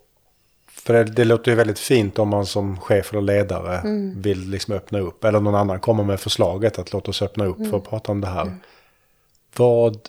För 0.69 0.95
det, 0.95 1.05
det, 1.05 1.25
låter 1.25 1.51
ju 1.51 1.57
väldigt 1.57 1.79
fint 1.79 2.19
om 2.19 2.29
man 2.29 2.47
som 2.47 2.81
chef 2.81 3.13
eller 3.13 3.23
ledare 3.23 3.79
mm. 3.79 4.23
vill 4.23 4.51
liksom 4.51 4.75
öppna 4.75 4.99
upp. 4.99 5.25
Eller 5.25 5.41
någon 5.41 5.55
annan 5.55 5.81
kommer 5.81 6.05
med 6.05 6.21
förslaget 6.21 6.79
att 6.79 6.93
låt 6.93 7.09
oss 7.09 7.23
öppna 7.23 7.45
upp 7.45 7.57
för 7.57 7.65
att 7.65 7.71
mm. 7.71 7.83
prata 7.83 8.13
om 8.13 8.21
det 8.21 8.27
här. 8.27 8.43
Mm. 8.43 8.61
Vad 9.57 10.09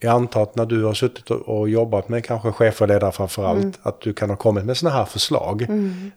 jag 0.00 0.12
antar 0.14 0.42
att 0.42 0.56
när 0.56 0.66
du 0.66 0.84
har 0.84 0.94
suttit 0.94 1.30
och 1.30 1.68
jobbat 1.68 2.08
med 2.08 2.24
kanske 2.24 2.52
chefer 2.52 2.84
och 2.84 2.88
ledare 2.88 3.12
framför 3.12 3.44
allt, 3.44 3.62
mm. 3.62 3.74
att 3.82 4.00
du 4.00 4.12
kan 4.12 4.30
ha 4.30 4.36
kommit 4.36 4.64
med 4.64 4.76
sådana 4.76 4.96
här 4.96 5.04
förslag. 5.04 5.62
Mm. 5.62 6.10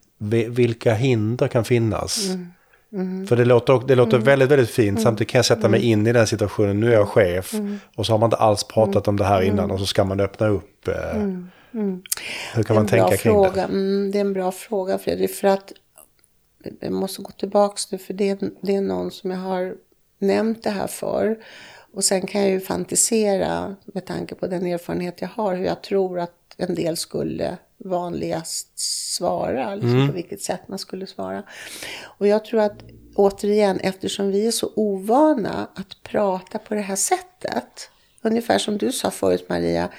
Vilka 0.53 0.93
hinder 0.93 1.47
kan 1.47 1.65
finnas? 1.65 2.29
Mm. 2.29 2.47
mm. 2.93 3.27
För 3.27 3.35
det 3.35 3.45
låter, 3.45 3.81
det 3.87 3.95
låter 3.95 4.13
mm. 4.13 4.25
väldigt, 4.25 4.51
väldigt 4.51 4.69
fint. 4.69 4.89
Mm. 4.89 5.03
Samtidigt 5.03 5.31
kan 5.31 5.39
jag 5.39 5.45
sätta 5.45 5.69
mig 5.69 5.81
in 5.81 6.07
i 6.07 6.13
den 6.13 6.27
situationen. 6.27 6.79
Nu 6.79 6.89
är 6.89 6.93
jag 6.93 7.07
chef 7.07 7.53
och 7.95 8.05
så 8.05 8.13
har 8.13 8.19
man 8.19 8.27
inte 8.27 8.37
alls 8.37 8.63
pratat 8.63 9.07
om 9.07 9.17
det 9.17 9.25
här 9.25 9.41
innan 9.41 9.71
och 9.71 9.79
så 9.79 9.85
ska 9.85 10.03
man 10.03 10.19
öppna 10.19 10.47
upp. 10.47 10.87
Eh, 10.87 10.93
hur 12.53 12.63
kan 12.63 12.75
man 12.75 12.87
tänka 12.87 13.17
kring 13.17 13.33
fråga. 13.33 13.67
det? 13.67 14.11
det 14.11 14.17
är 14.17 14.21
en 14.21 14.33
bra 14.33 14.51
fråga 14.51 14.97
Fredrik. 14.97 15.35
För 15.35 15.47
att 15.47 15.73
jag 16.79 16.91
måste 16.91 17.21
gå 17.21 17.31
tillbaka 17.31 17.75
nu 17.91 17.97
för 17.97 18.13
det, 18.13 18.39
det 18.61 18.75
är 18.75 18.81
någon 18.81 19.11
som 19.11 19.31
jag 19.31 19.37
har 19.37 19.75
nämnt 20.19 20.63
det 20.63 20.69
här 20.69 20.87
för. 20.87 21.37
Och 21.93 22.03
sen 22.03 22.27
kan 22.27 22.41
jag 22.41 22.49
ju 22.49 22.59
fantisera 22.59 23.75
med 23.85 24.05
tanke 24.05 24.35
på 24.35 24.47
den 24.47 24.65
erfarenhet 24.65 25.21
jag 25.21 25.27
har 25.27 25.55
hur 25.55 25.65
jag 25.65 25.83
tror 25.83 26.19
att 26.19 26.55
en 26.57 26.75
del 26.75 26.97
skulle 26.97 27.57
vanligast 27.77 28.79
svara, 29.15 29.75
liksom 29.75 29.95
mm. 29.95 30.07
på 30.07 30.13
vilket 30.13 30.41
sätt 30.41 30.67
man 30.67 30.79
skulle 30.79 31.07
svara. 31.07 31.43
Och 32.03 32.27
jag 32.27 32.45
tror 32.45 32.59
att 32.59 32.83
återigen, 33.15 33.79
eftersom 33.79 34.31
vi 34.31 34.47
är 34.47 34.51
så 34.51 34.71
ovana 34.75 35.67
att 35.75 36.03
prata 36.03 36.59
på 36.59 36.73
det 36.73 36.81
här 36.81 36.95
sättet, 36.95 37.89
ungefär 38.21 38.57
som 38.57 38.77
du 38.77 38.91
sa 38.91 39.11
förut 39.11 39.49
Maria, 39.49 39.89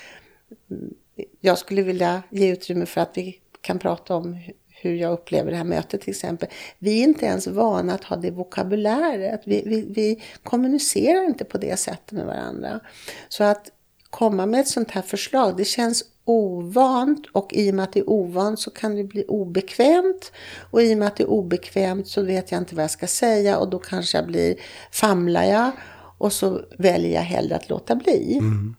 jag 1.41 1.59
skulle 1.59 1.83
vilja 1.83 2.23
ge 2.31 2.53
utrymme 2.53 2.87
för 2.87 3.01
att 3.01 3.11
vi 3.15 3.41
kan 3.61 3.79
prata 3.79 4.17
om 4.17 4.39
hur 4.85 4.95
jag 4.95 5.13
upplever 5.13 5.51
det 5.51 5.57
här 5.57 5.65
mötet 5.65 6.01
till 6.01 6.11
exempel. 6.11 6.49
Vi 6.79 7.01
är 7.01 7.05
inte 7.05 7.27
ens 7.27 7.47
vana 7.47 7.95
att 7.95 8.05
ha 8.05 8.17
det 8.17 8.31
vokabuläret. 8.31 9.43
Vi, 9.45 9.63
vi, 9.67 9.87
vi 9.89 10.23
kommunicerar 10.43 11.25
inte 11.25 11.45
på 11.45 11.59
det 11.59 11.77
sättet 11.77 12.13
med 12.13 12.27
varandra. 12.27 12.81
Så 13.29 13.45
att 13.45 13.71
komma 14.11 14.47
med 14.47 14.61
ett 14.61 14.69
sånt 14.69 14.91
här 14.91 15.03
förslag, 15.03 15.57
det 15.57 15.65
känns 15.65 16.05
ovant 16.25 17.27
och 17.33 17.55
i 17.55 17.71
och 17.71 17.75
med 17.75 17.83
att 17.83 17.93
det 17.93 18.01
är 18.01 18.11
ovant 18.11 18.61
så 18.61 18.71
kan 18.71 18.97
det 18.97 19.05
bli 19.05 19.25
obekvämt 19.29 20.33
och 20.71 20.83
i 20.83 20.95
och 20.95 20.99
med 20.99 21.09
att 21.09 21.17
det 21.17 21.23
är 21.23 21.31
obekvämt 21.31 22.09
så 22.09 22.23
vet 22.23 22.53
jag 22.53 22.61
inte 22.61 22.75
vad 22.75 22.83
jag 22.83 22.91
ska 22.91 23.07
säga 23.07 23.59
och 23.59 23.71
då 23.71 23.79
kanske 23.79 24.19
jag 24.19 24.27
blir, 24.27 24.57
famlar 24.93 25.45
jag 25.45 25.71
och 26.19 26.33
så 26.33 26.61
väljer 26.79 27.15
jag 27.15 27.23
hellre 27.23 27.57
att 27.57 27.69
låta 27.69 27.97
bli. 27.97 28.39
Mm. 28.39 28.77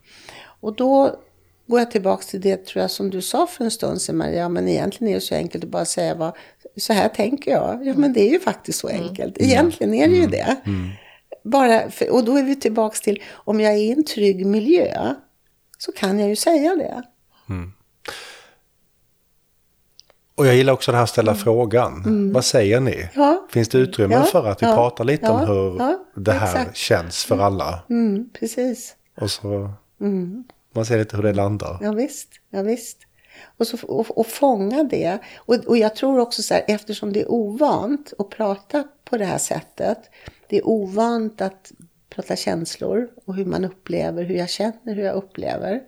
Och 0.59 0.75
då 0.75 1.19
går 1.67 1.79
jag 1.79 1.91
tillbaka 1.91 2.23
till 2.23 2.41
det 2.41 2.65
tror 2.65 2.81
jag 2.81 2.91
som 2.91 3.09
du 3.09 3.21
sa 3.21 3.47
för 3.47 3.63
en 3.63 3.71
stund 3.71 4.01
sedan 4.01 4.17
Maria, 4.17 4.49
men 4.49 4.67
egentligen 4.67 5.11
är 5.11 5.15
det 5.15 5.21
så 5.21 5.35
enkelt 5.35 5.63
att 5.63 5.69
bara 5.69 5.85
säga 5.85 6.15
vad, 6.15 6.35
så 6.77 6.93
här 6.93 7.09
tänker 7.09 7.51
jag. 7.51 7.87
Ja 7.87 7.93
men 7.97 8.13
det 8.13 8.21
är 8.21 8.29
ju 8.29 8.39
faktiskt 8.39 8.79
så 8.79 8.89
mm. 8.89 9.03
enkelt, 9.03 9.37
egentligen 9.37 9.93
är 9.93 10.07
det 10.07 10.13
ju 10.13 10.19
mm. 10.19 10.31
det. 10.31 10.57
Mm. 10.65 10.89
Bara, 11.43 11.89
för, 11.89 12.13
och 12.13 12.25
då 12.25 12.37
är 12.37 12.43
vi 12.43 12.55
tillbaka 12.55 12.95
till, 13.03 13.23
om 13.33 13.59
jag 13.59 13.73
är 13.73 13.77
i 13.77 13.91
en 13.91 14.03
trygg 14.03 14.45
miljö 14.45 15.13
så 15.77 15.91
kan 15.91 16.19
jag 16.19 16.29
ju 16.29 16.35
säga 16.35 16.75
det. 16.75 17.03
Mm. 17.49 17.71
Och 20.35 20.47
jag 20.47 20.55
gillar 20.55 20.73
också 20.73 20.91
det 20.91 20.97
här 20.97 21.03
att 21.03 21.09
ställa 21.09 21.31
mm. 21.31 21.43
frågan. 21.43 22.03
Mm. 22.05 22.33
Vad 22.33 22.45
säger 22.45 22.79
ni? 22.79 23.09
Ja. 23.13 23.47
Finns 23.49 23.69
det 23.69 23.77
utrymme 23.77 24.15
ja. 24.15 24.23
för 24.23 24.47
att 24.47 24.61
vi 24.61 24.65
ja. 24.65 24.75
pratar 24.75 25.03
lite 25.03 25.29
om 25.29 25.39
hur 25.39 25.97
det 26.15 26.31
här 26.31 26.59
exakt. 26.59 26.77
känns 26.77 27.25
för 27.25 27.39
alla? 27.39 27.79
Mm, 27.89 28.29
precis. 28.39 28.95
Och 29.21 29.31
så 29.31 29.71
man 30.75 30.85
ser 30.85 30.97
lite 30.97 31.15
hur 31.15 31.23
det 31.23 31.33
landar. 31.33 31.77
Ja, 31.81 31.91
visst. 31.91 32.29
Ja, 32.49 32.61
visst. 32.61 32.97
Och, 33.57 33.67
så, 33.67 33.77
och, 33.87 34.17
och 34.17 34.27
fånga 34.27 34.83
det. 34.83 35.19
Och, 35.35 35.55
och 35.55 35.77
jag 35.77 35.95
tror 35.95 36.19
också 36.19 36.43
så 36.43 36.53
här, 36.53 36.63
eftersom 36.67 37.13
det 37.13 37.21
är 37.21 37.31
ovant 37.31 38.13
att 38.17 38.29
prata 38.29 38.83
på 39.03 39.17
det 39.17 39.25
här 39.25 39.37
sättet. 39.37 39.97
Det 40.49 40.57
är 40.57 40.67
ovant 40.67 41.41
att 41.41 41.71
prata 42.09 42.35
känslor 42.35 43.09
och 43.25 43.35
hur 43.35 43.45
man 43.45 43.65
upplever, 43.65 44.23
hur 44.23 44.35
jag 44.35 44.49
känner, 44.49 44.95
hur 44.95 45.03
jag 45.03 45.15
upplever. 45.15 45.81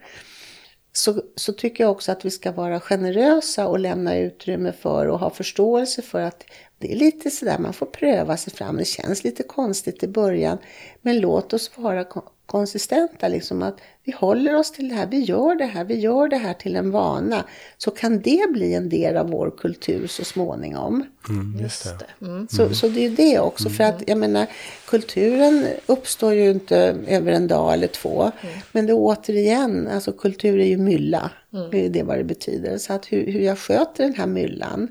Så, 0.94 1.22
så 1.36 1.54
tycker 1.54 1.84
jag 1.84 1.92
också 1.92 2.12
att 2.12 2.26
vi 2.26 2.32
ska 2.32 2.52
vara 2.52 2.80
generösa 2.80 3.68
och 3.68 3.80
lämna 3.80 4.18
utrymme 4.18 4.72
för 4.72 5.08
och 5.08 5.20
ha 5.20 5.30
förståelse 5.30 6.02
för 6.02 6.22
att 6.22 6.44
det 6.78 6.92
är 6.92 6.96
lite 6.96 7.32
sådär, 7.32 7.60
man 7.60 7.74
får 7.74 7.86
pröva 7.86 8.38
sig 8.38 8.54
fram. 8.54 8.78
Det 8.78 8.86
känns 8.86 9.24
lite 9.24 9.44
konstigt 9.44 10.04
i 10.04 10.08
början. 10.08 10.58
Men 11.02 11.20
låt 11.20 11.54
oss 11.54 11.72
vara 11.76 12.04
konsistenta, 12.48 13.28
liksom 13.28 13.62
att 13.62 13.78
vi 14.04 14.12
håller 14.12 14.56
oss 14.56 14.72
till 14.72 14.90
det 14.90 14.96
här, 14.96 15.08
vi 15.08 15.20
gör 15.20 15.56
det 15.56 15.66
här, 15.66 15.84
vi 15.84 16.00
gör 16.00 16.28
det 16.28 16.38
här 16.38 16.54
till 16.54 16.76
en 16.76 16.92
vana. 16.92 17.44
Så 17.78 17.92
kan 17.92 18.20
det 18.20 18.52
bli 18.52 18.74
en 18.74 18.90
del 18.90 19.18
av 19.18 19.30
vår 19.30 19.52
kultur 19.58 20.08
så 20.08 20.24
småningom. 20.24 21.06
Mm, 21.30 21.60
just 21.62 21.84
det. 21.84 22.26
Mm. 22.26 22.48
Så, 22.48 22.76
så 22.76 22.88
det 22.88 23.06
är 23.06 23.10
det 23.10 23.40
också, 23.40 23.70
för 23.70 23.84
att 23.84 24.04
jag 24.08 24.18
menar, 24.18 24.48
kulturen 24.88 25.68
uppstår 25.86 26.34
ju 26.34 26.52
inte 26.52 26.98
över 27.08 27.32
en 27.32 27.48
dag 27.48 27.74
eller 27.74 27.88
två. 27.88 28.22
Mm. 28.22 28.56
Men 28.72 28.86
det 28.86 28.92
är 28.92 28.98
återigen, 28.98 29.88
alltså 29.88 30.12
kultur 30.12 30.60
är 30.60 30.68
ju 30.68 30.78
mylla, 30.78 31.32
mm. 31.54 31.72
det 31.72 31.86
är 31.86 31.90
det 31.90 32.04
vad 32.04 32.18
det 32.18 32.24
betyder. 32.24 32.78
Så 32.78 32.94
att 32.94 33.06
hur, 33.06 33.32
hur 33.32 33.42
jag 33.42 33.60
sköter 33.60 34.04
den 34.04 34.16
här 34.16 34.28
myllan, 34.28 34.90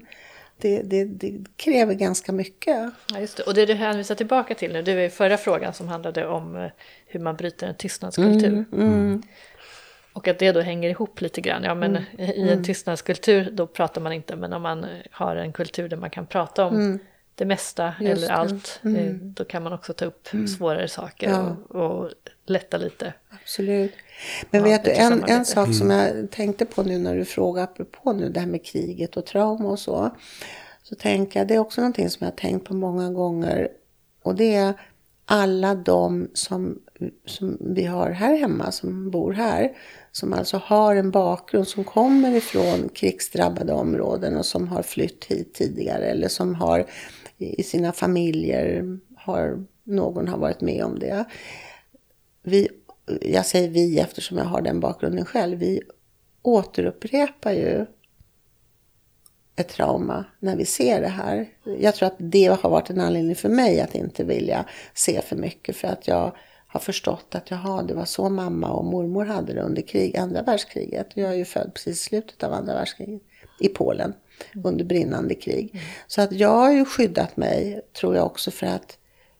det, 0.58 0.82
det, 0.82 1.04
det, 1.04 1.44
kräver 1.56 1.94
ganska 1.94 2.32
mycket. 2.32 2.90
Ja, 3.12 3.20
just 3.20 3.36
det. 3.36 3.42
Och 3.42 3.54
det 3.54 3.66
du 3.66 3.74
hänvisar 3.74 4.14
tillbaka 4.14 4.54
till 4.54 4.72
nu, 4.72 4.82
det 4.82 4.92
är 4.92 5.08
förra 5.08 5.36
frågan 5.36 5.74
som 5.74 5.88
handlade 5.88 6.26
om 6.26 6.56
eh, 6.56 6.70
hur 7.06 7.20
man 7.20 7.36
bryter 7.36 7.66
en 7.66 7.74
tystnadskultur. 7.74 8.48
Mm, 8.48 8.66
mm. 8.72 9.22
Och 10.12 10.28
att 10.28 10.38
det 10.38 10.52
då 10.52 10.60
hänger 10.60 10.90
ihop 10.90 11.20
lite 11.20 11.40
grann. 11.40 11.62
Ja, 11.64 11.74
men 11.74 11.96
mm, 11.96 12.04
i 12.18 12.42
en 12.42 12.48
mm. 12.48 12.64
tystnadskultur 12.64 13.50
då 13.50 13.66
pratar 13.66 14.00
man 14.00 14.12
inte, 14.12 14.36
men 14.36 14.52
om 14.52 14.62
man 14.62 14.86
har 15.10 15.36
en 15.36 15.52
kultur 15.52 15.88
där 15.88 15.96
man 15.96 16.10
kan 16.10 16.26
prata 16.26 16.64
om 16.64 16.74
mm. 16.74 16.98
Det 17.36 17.44
mesta 17.44 17.94
Just 18.00 18.22
eller 18.22 18.34
allt, 18.34 18.80
eh, 18.84 18.90
mm. 18.90 19.32
då 19.36 19.44
kan 19.44 19.62
man 19.62 19.72
också 19.72 19.92
ta 19.92 20.04
upp 20.04 20.28
svårare 20.56 20.88
saker 20.88 21.30
ja. 21.30 21.56
och, 21.68 22.00
och 22.00 22.10
lätta 22.46 22.76
lite. 22.76 23.12
Absolut. 23.42 23.92
Men 24.50 24.60
ja, 24.60 24.66
vet 24.66 24.84
du, 24.84 24.90
en, 24.90 25.24
en 25.24 25.44
sak 25.44 25.74
som 25.74 25.90
jag 25.90 26.30
tänkte 26.30 26.66
på 26.66 26.82
nu 26.82 26.98
när 26.98 27.16
du 27.16 27.24
frågar 27.24 27.64
apropå 27.64 28.12
nu 28.12 28.28
det 28.28 28.40
här 28.40 28.46
med 28.46 28.64
kriget 28.64 29.16
och 29.16 29.26
trauma 29.26 29.68
och 29.68 29.78
så. 29.78 30.10
Så 30.82 30.94
tänker 30.94 31.40
jag, 31.40 31.48
det 31.48 31.54
är 31.54 31.58
också 31.58 31.80
någonting 31.80 32.10
som 32.10 32.24
jag 32.24 32.32
har 32.32 32.36
tänkt 32.36 32.68
på 32.68 32.74
många 32.74 33.10
gånger. 33.10 33.68
Och 34.22 34.34
det 34.34 34.54
är 34.54 34.74
alla 35.24 35.74
de 35.74 36.30
som, 36.34 36.78
som 37.26 37.58
vi 37.60 37.84
har 37.84 38.10
här 38.10 38.36
hemma, 38.36 38.72
som 38.72 39.10
bor 39.10 39.32
här. 39.32 39.76
Som 40.12 40.32
alltså 40.32 40.56
har 40.64 40.96
en 40.96 41.10
bakgrund, 41.10 41.68
som 41.68 41.84
kommer 41.84 42.36
ifrån 42.36 42.88
krigsdrabbade 42.94 43.72
områden 43.72 44.36
och 44.36 44.46
som 44.46 44.68
har 44.68 44.82
flytt 44.82 45.24
hit 45.24 45.54
tidigare. 45.54 46.04
Eller 46.04 46.28
som 46.28 46.54
har 46.54 46.86
i 47.38 47.62
sina 47.62 47.92
familjer, 47.92 48.98
har, 49.16 49.64
någon 49.84 50.28
har 50.28 50.38
varit 50.38 50.60
med 50.60 50.84
om 50.84 50.98
det. 50.98 51.24
Vi 52.42 52.68
jag 53.20 53.46
säger 53.46 53.68
vi 53.68 53.98
eftersom 53.98 54.38
jag 54.38 54.44
har 54.44 54.60
den 54.60 54.80
bakgrunden 54.80 55.24
själv, 55.24 55.58
vi 55.58 55.82
återupprepar 56.42 57.52
ju 57.52 57.86
ett 59.56 59.68
trauma 59.68 60.24
när 60.40 60.56
vi 60.56 60.64
ser 60.64 61.00
det 61.00 61.08
här. 61.08 61.48
Jag 61.78 61.94
tror 61.94 62.06
att 62.06 62.16
det 62.18 62.46
har 62.46 62.70
varit 62.70 62.90
en 62.90 63.00
anledning 63.00 63.36
för 63.36 63.48
mig 63.48 63.80
att 63.80 63.94
inte 63.94 64.24
vilja 64.24 64.64
se 64.94 65.20
för 65.20 65.36
mycket 65.36 65.76
för 65.76 65.88
att 65.88 66.08
jag 66.08 66.36
har 66.66 66.80
förstått 66.80 67.34
att 67.34 67.50
jaha, 67.50 67.82
det 67.82 67.94
var 67.94 68.04
så 68.04 68.28
mamma 68.28 68.70
och 68.70 68.84
mormor 68.84 69.24
hade 69.24 69.52
det 69.52 69.60
under 69.60 69.82
krig, 69.82 70.16
andra 70.16 70.42
världskriget. 70.42 71.06
Jag 71.14 71.30
är 71.30 71.36
ju 71.36 71.44
född 71.44 71.74
precis 71.74 72.00
i 72.00 72.04
slutet 72.04 72.42
av 72.42 72.52
andra 72.52 72.74
världskriget 72.74 73.22
i 73.60 73.68
Polen 73.68 74.14
under 74.64 74.84
brinnande 74.84 75.34
krig. 75.34 75.70
Mm. 75.72 75.84
Så 76.06 76.22
att 76.22 76.32
jag 76.32 76.48
har 76.48 76.72
ju 76.72 76.84
skyddat 76.84 77.36
mig, 77.36 77.80
tror 78.00 78.16
jag 78.16 78.26
också, 78.26 78.50
för 78.50 78.66
att 78.66 78.98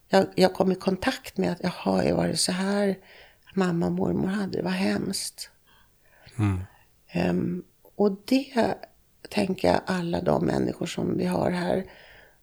jag, 0.09 0.27
jag 0.35 0.55
kom 0.55 0.73
i 0.73 0.75
kontakt 0.75 1.37
med 1.37 1.53
att 1.53 1.61
jaha, 1.63 2.15
var 2.15 2.29
det 2.29 2.37
så 2.37 2.53
här 2.53 2.99
mamma 3.55 3.87
och 3.87 3.93
mormor 3.93 4.29
hade. 4.29 4.59
Det 4.59 4.63
var 4.63 4.71
hemskt. 4.71 5.51
Mm. 6.39 6.61
Um, 7.31 7.65
och 7.97 8.17
det 8.25 8.75
tänker 9.31 9.69
jag 9.69 9.81
alla 9.87 10.21
de 10.21 10.47
människor 10.47 10.87
som 10.87 11.19
vi 11.19 11.25
har 11.25 11.51
här 11.51 11.85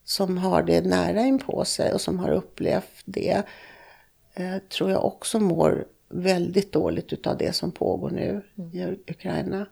som 0.04 0.38
har 0.38 0.64
det 0.64 0.82
nära 0.82 1.22
in 1.22 1.40
på 1.40 1.66
sig 1.66 1.94
och 1.94 2.02
som 2.02 2.20
har 2.20 2.30
upplevt 2.30 3.02
det 3.06 3.44
eh, 4.34 4.58
tror 4.58 4.92
jag 4.92 5.06
också 5.06 5.40
mår 5.40 5.86
väldigt 6.10 6.72
dåligt 6.72 7.14
utav 7.14 7.38
det 7.38 7.56
som 7.56 7.72
pågår 7.72 8.10
nu 8.10 8.42
mm. 8.58 8.72
i 8.72 9.12
Ukraina. 9.12 9.68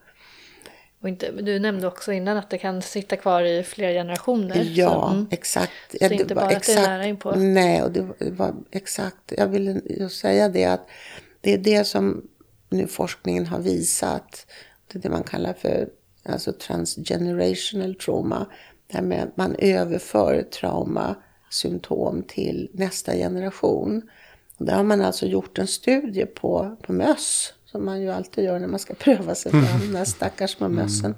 Och 1.01 1.09
inte, 1.09 1.31
du 1.31 1.59
nämnde 1.59 1.87
också 1.87 2.13
innan 2.13 2.37
att 2.37 2.49
det 2.49 2.57
kan 2.57 2.81
sitta 2.81 3.15
kvar 3.15 3.41
i 3.41 3.63
flera 3.63 3.91
generationer. 3.91 4.71
Ja, 4.73 4.89
så, 4.89 5.07
mm. 5.07 5.27
exakt. 5.31 5.71
Så 5.91 5.97
ja, 5.99 6.09
inte 6.09 6.35
bara 6.35 6.51
exakt, 6.51 6.69
att 6.69 6.75
det 6.75 6.81
är 6.81 6.89
nära 6.89 7.05
inpå. 7.05 7.31
Nej, 7.31 7.83
och 7.83 7.91
det 7.91 8.07
var 8.19 8.53
exakt. 8.71 9.33
Jag 9.37 9.47
ville 9.47 9.81
just 9.85 10.19
säga 10.19 10.49
det 10.49 10.65
att 10.65 10.87
det 11.41 11.53
är 11.53 11.57
det 11.57 11.83
som 11.83 12.27
nu 12.69 12.87
forskningen 12.87 13.45
har 13.45 13.59
visat. 13.59 14.47
Det 14.87 14.97
är 14.97 15.01
det 15.01 15.09
man 15.09 15.23
kallar 15.23 15.53
för 15.53 15.89
alltså 16.23 16.53
transgenerational 16.53 17.95
trauma. 17.95 18.45
Där 18.87 19.01
med 19.01 19.31
man 19.35 19.55
överför 19.59 20.41
traumasymptom 20.41 22.23
till 22.23 22.69
nästa 22.73 23.13
generation. 23.13 24.09
Och 24.57 24.65
där 24.65 24.75
har 24.75 24.83
man 24.83 25.01
alltså 25.01 25.25
gjort 25.25 25.59
en 25.59 25.67
studie 25.67 26.25
på, 26.25 26.77
på 26.81 26.93
möss. 26.93 27.53
Som 27.71 27.85
man 27.85 28.01
ju 28.01 28.11
alltid 28.11 28.43
gör 28.43 28.59
när 28.59 28.67
man 28.67 28.79
ska 28.79 28.93
pröva 28.99 29.35
sig 29.35 29.51
fram. 29.51 29.95
Här 29.95 30.05
stackars 30.05 30.51
små 30.51 30.69
mössen. 30.69 31.15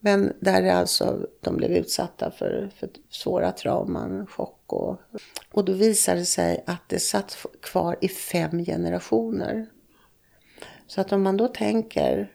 Men 0.00 0.32
där 0.40 0.62
är 0.62 0.72
alltså, 0.72 1.26
de 1.40 1.56
blev 1.56 1.70
utsatta 1.70 2.30
för, 2.30 2.70
för 2.76 2.88
svåra 3.10 3.52
trauman, 3.52 4.26
chock 4.26 4.72
och... 4.72 5.00
Och 5.52 5.64
då 5.64 5.72
visade 5.72 6.18
det 6.18 6.24
sig 6.24 6.64
att 6.66 6.88
det 6.88 6.98
satt 6.98 7.46
kvar 7.62 7.96
i 8.00 8.08
fem 8.08 8.64
generationer. 8.64 9.66
Så 10.86 11.00
att 11.00 11.12
om 11.12 11.22
man 11.22 11.36
då 11.36 11.48
tänker 11.48 12.32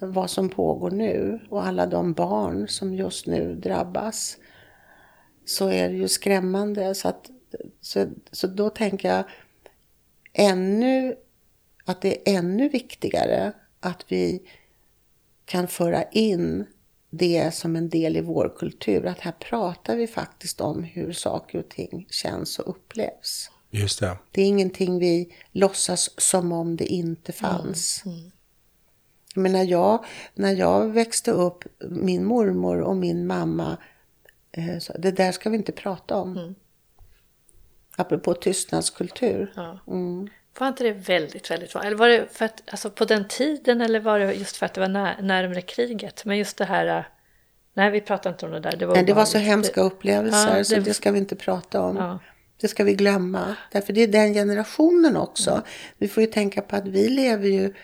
vad 0.00 0.30
som 0.30 0.48
pågår 0.48 0.90
nu 0.90 1.40
och 1.50 1.66
alla 1.66 1.86
de 1.86 2.12
barn 2.12 2.68
som 2.68 2.94
just 2.94 3.26
nu 3.26 3.54
drabbas 3.54 4.36
så 5.44 5.68
är 5.68 5.88
det 5.88 5.96
ju 5.96 6.08
skrämmande. 6.08 6.94
Så, 6.94 7.08
att, 7.08 7.30
så, 7.80 8.06
så 8.32 8.46
då 8.46 8.70
tänker 8.70 9.08
jag 9.08 9.24
ännu 10.32 11.16
att 11.88 12.00
det 12.00 12.30
är 12.30 12.38
ännu 12.38 12.68
viktigare 12.68 13.52
att 13.80 14.04
vi 14.08 14.42
kan 15.44 15.68
föra 15.68 16.02
in 16.02 16.66
det 17.10 17.54
som 17.54 17.76
en 17.76 17.88
del 17.88 18.16
i 18.16 18.20
vår 18.20 18.54
kultur. 18.58 19.06
Att 19.06 19.20
här 19.20 19.32
pratar 19.32 19.96
vi 19.96 20.06
faktiskt 20.06 20.60
om 20.60 20.82
hur 20.82 21.12
saker 21.12 21.58
och 21.58 21.68
ting 21.68 22.06
känns 22.10 22.58
och 22.58 22.70
upplevs. 22.70 23.50
Just 23.70 24.00
det. 24.00 24.18
Det 24.30 24.42
är 24.42 24.46
ingenting 24.46 24.98
vi 24.98 25.34
låtsas 25.52 26.20
som 26.20 26.52
om 26.52 26.76
det 26.76 26.86
inte 26.86 27.32
fanns. 27.32 28.02
Mm. 28.06 28.18
Mm. 28.18 28.30
Men 29.34 29.52
när 29.52 29.64
jag, 29.64 30.04
när 30.34 30.52
jag 30.56 30.88
växte 30.88 31.30
upp, 31.30 31.64
min 31.90 32.24
mormor 32.24 32.80
och 32.80 32.96
min 32.96 33.26
mamma, 33.26 33.76
eh, 34.52 34.78
så, 34.78 34.92
det 34.98 35.10
där 35.10 35.32
ska 35.32 35.50
vi 35.50 35.56
inte 35.56 35.72
prata 35.72 36.16
om. 36.16 36.36
Mm. 36.38 36.54
Apropå 37.96 38.34
tystnadskultur. 38.34 39.52
Ja. 39.56 39.78
Mm. 39.86 40.28
Var 40.60 40.68
inte 40.68 40.84
det 40.84 40.92
väldigt, 40.92 41.50
väldigt 41.50 41.74
vanligt? 41.74 41.86
Eller 41.86 41.96
var 41.96 42.08
det 42.08 42.28
för 42.32 42.44
att, 42.44 42.62
alltså 42.66 42.90
på 42.90 43.04
den 43.04 43.28
tiden 43.28 43.80
eller 43.80 44.00
var 44.00 44.18
det 44.18 44.32
just 44.32 44.56
för 44.56 44.66
att 44.66 44.74
det 44.74 44.80
var 44.80 44.88
när, 44.88 45.22
närmare 45.22 45.60
kriget? 45.60 46.24
Men 46.24 46.38
just 46.38 46.56
det 46.56 46.64
här, 46.64 47.08
nej 47.74 47.90
vi 47.90 48.00
pratar 48.00 48.30
inte 48.30 48.46
om 48.46 48.52
det 48.52 48.60
där. 48.60 48.76
Det 48.76 48.86
var, 48.86 48.94
nej, 48.94 49.04
det 49.04 49.12
var 49.12 49.24
så 49.24 49.38
hemska 49.38 49.80
upplevelser 49.80 50.50
ja, 50.50 50.58
det... 50.58 50.64
så 50.64 50.80
det 50.80 50.94
ska 50.94 51.12
vi 51.12 51.18
inte 51.18 51.36
prata 51.36 51.80
om. 51.80 51.96
Ja. 51.96 52.18
Det 52.60 52.68
ska 52.68 52.84
vi 52.84 52.94
glömma. 52.94 53.56
Därför 53.72 53.92
det 53.92 54.00
är 54.00 54.08
den 54.08 54.34
generationen 54.34 55.16
också. 55.16 55.50
Mm. 55.50 55.62
Vi 55.98 56.08
får 56.08 56.20
ju 56.20 56.26
tänka 56.26 56.62
på 56.62 56.76
att 56.76 56.88
vi 56.88 57.08
lever 57.08 57.48
ju, 57.48 57.74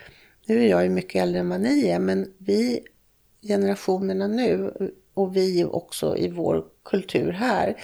nu 0.47 0.65
är 0.65 0.69
jag 0.69 0.83
ju 0.83 0.89
mycket 0.91 1.23
äldre 1.23 1.41
än 1.41 1.49
vad 1.49 1.61
ni 1.61 1.87
är, 1.87 1.99
men 1.99 2.33
vi 2.39 2.81
generationerna 3.43 4.27
nu 4.27 4.73
och 5.15 5.37
vi 5.37 5.65
också 5.65 6.17
i 6.17 6.29
vår 6.29 6.65
kultur 6.85 7.33
här, 7.33 7.75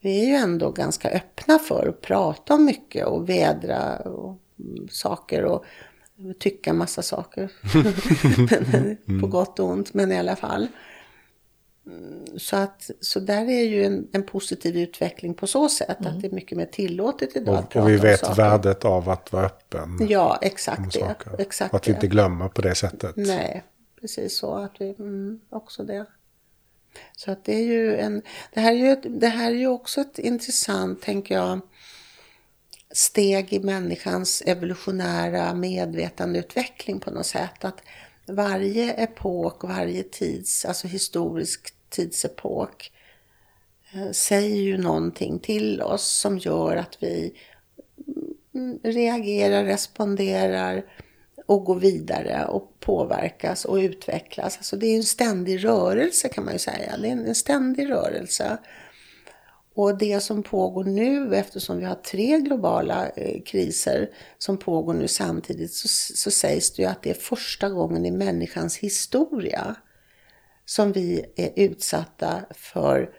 vi 0.00 0.22
är 0.22 0.26
ju 0.26 0.34
ändå 0.34 0.70
ganska 0.70 1.10
öppna 1.10 1.58
för 1.58 1.88
att 1.88 2.00
prata 2.00 2.54
om 2.54 2.64
mycket 2.64 3.06
och 3.06 3.28
vädra 3.28 3.96
och 3.96 4.38
saker 4.90 5.44
och 5.44 5.64
tycka 6.38 6.72
massa 6.72 7.02
saker. 7.02 7.52
på 9.20 9.26
gott 9.26 9.58
och 9.58 9.66
ont, 9.68 9.94
men 9.94 10.12
i 10.12 10.18
alla 10.18 10.36
fall. 10.36 10.68
Så, 12.36 12.56
att, 12.56 12.90
så 13.00 13.20
där 13.20 13.48
är 13.50 13.62
ju 13.62 13.84
en, 13.84 14.08
en 14.12 14.22
positiv 14.22 14.76
utveckling 14.76 15.34
på 15.34 15.46
så 15.46 15.68
sätt 15.68 16.00
mm. 16.00 16.12
att 16.12 16.20
det 16.20 16.26
är 16.26 16.32
mycket 16.32 16.58
mer 16.58 16.66
tillåtet 16.66 17.36
idag 17.36 17.54
och, 17.54 17.58
att 17.58 17.68
prata 17.68 17.84
Och 17.84 17.90
vi 17.90 17.96
vet 17.96 18.22
om 18.22 18.34
värdet 18.34 18.84
av 18.84 19.08
att 19.08 19.32
vara 19.32 19.46
öppen. 19.46 20.06
Ja, 20.08 20.38
exakt 20.42 20.92
det. 20.92 21.16
Exakt 21.38 21.74
att 21.74 21.88
vi 21.88 21.92
inte 21.92 22.06
glömmer 22.06 22.48
på 22.48 22.62
det 22.62 22.74
sättet. 22.74 23.16
Nej, 23.16 23.64
precis 24.00 24.38
så. 24.38 24.54
Att 24.54 24.72
vi, 24.78 24.94
mm, 24.98 25.40
också 25.50 25.82
det. 25.82 26.06
Så 27.16 27.30
att 27.30 27.44
det 27.44 27.54
är 27.54 27.64
ju 27.64 27.96
en, 27.96 28.22
det 28.54 28.60
här 28.60 28.72
är 28.72 28.76
ju, 28.76 28.96
det 28.96 29.28
här 29.28 29.50
är 29.50 29.56
ju 29.56 29.66
också 29.66 30.00
ett 30.00 30.18
intressant, 30.18 31.02
tänker 31.02 31.34
jag, 31.34 31.60
steg 32.90 33.52
i 33.52 33.60
människans 33.60 34.42
evolutionära 34.46 35.54
medvetandeutveckling 35.54 37.00
på 37.00 37.10
något 37.10 37.26
sätt. 37.26 37.64
Att 37.64 37.80
varje 38.26 38.92
epok, 38.92 39.64
varje 39.64 40.02
tids, 40.02 40.64
alltså 40.64 40.88
historisk 40.88 41.74
tidsepok 41.88 42.92
eh, 43.92 44.10
säger 44.10 44.56
ju 44.56 44.78
någonting 44.78 45.38
till 45.38 45.82
oss 45.82 46.20
som 46.20 46.38
gör 46.38 46.76
att 46.76 46.96
vi 47.00 47.34
mm, 48.54 48.78
reagerar, 48.82 49.64
responderar 49.64 50.84
och 51.48 51.64
gå 51.64 51.74
vidare 51.74 52.44
och 52.44 52.80
påverkas 52.80 53.64
och 53.64 53.76
utvecklas. 53.76 54.56
Alltså 54.56 54.76
det 54.76 54.86
är 54.86 54.96
en 54.96 55.04
ständig 55.04 55.64
rörelse 55.64 56.28
kan 56.28 56.44
man 56.44 56.52
ju 56.52 56.58
säga. 56.58 56.96
Det 56.96 57.08
är 57.08 57.12
en 57.12 57.34
ständig 57.34 57.90
rörelse. 57.90 58.58
Och 59.74 59.98
det 59.98 60.20
som 60.20 60.42
pågår 60.42 60.84
nu, 60.84 61.34
eftersom 61.34 61.78
vi 61.78 61.84
har 61.84 61.94
tre 61.94 62.38
globala 62.38 63.08
eh, 63.08 63.42
kriser 63.42 64.10
som 64.38 64.58
pågår 64.58 64.94
nu 64.94 65.08
samtidigt, 65.08 65.72
så, 65.72 65.88
så 66.14 66.30
sägs 66.30 66.72
det 66.72 66.82
ju 66.82 66.88
att 66.88 67.02
det 67.02 67.10
är 67.10 67.14
första 67.14 67.68
gången 67.68 68.06
i 68.06 68.10
människans 68.10 68.76
historia 68.76 69.74
som 70.64 70.92
vi 70.92 71.24
är 71.36 71.52
utsatta 71.56 72.44
för 72.50 73.10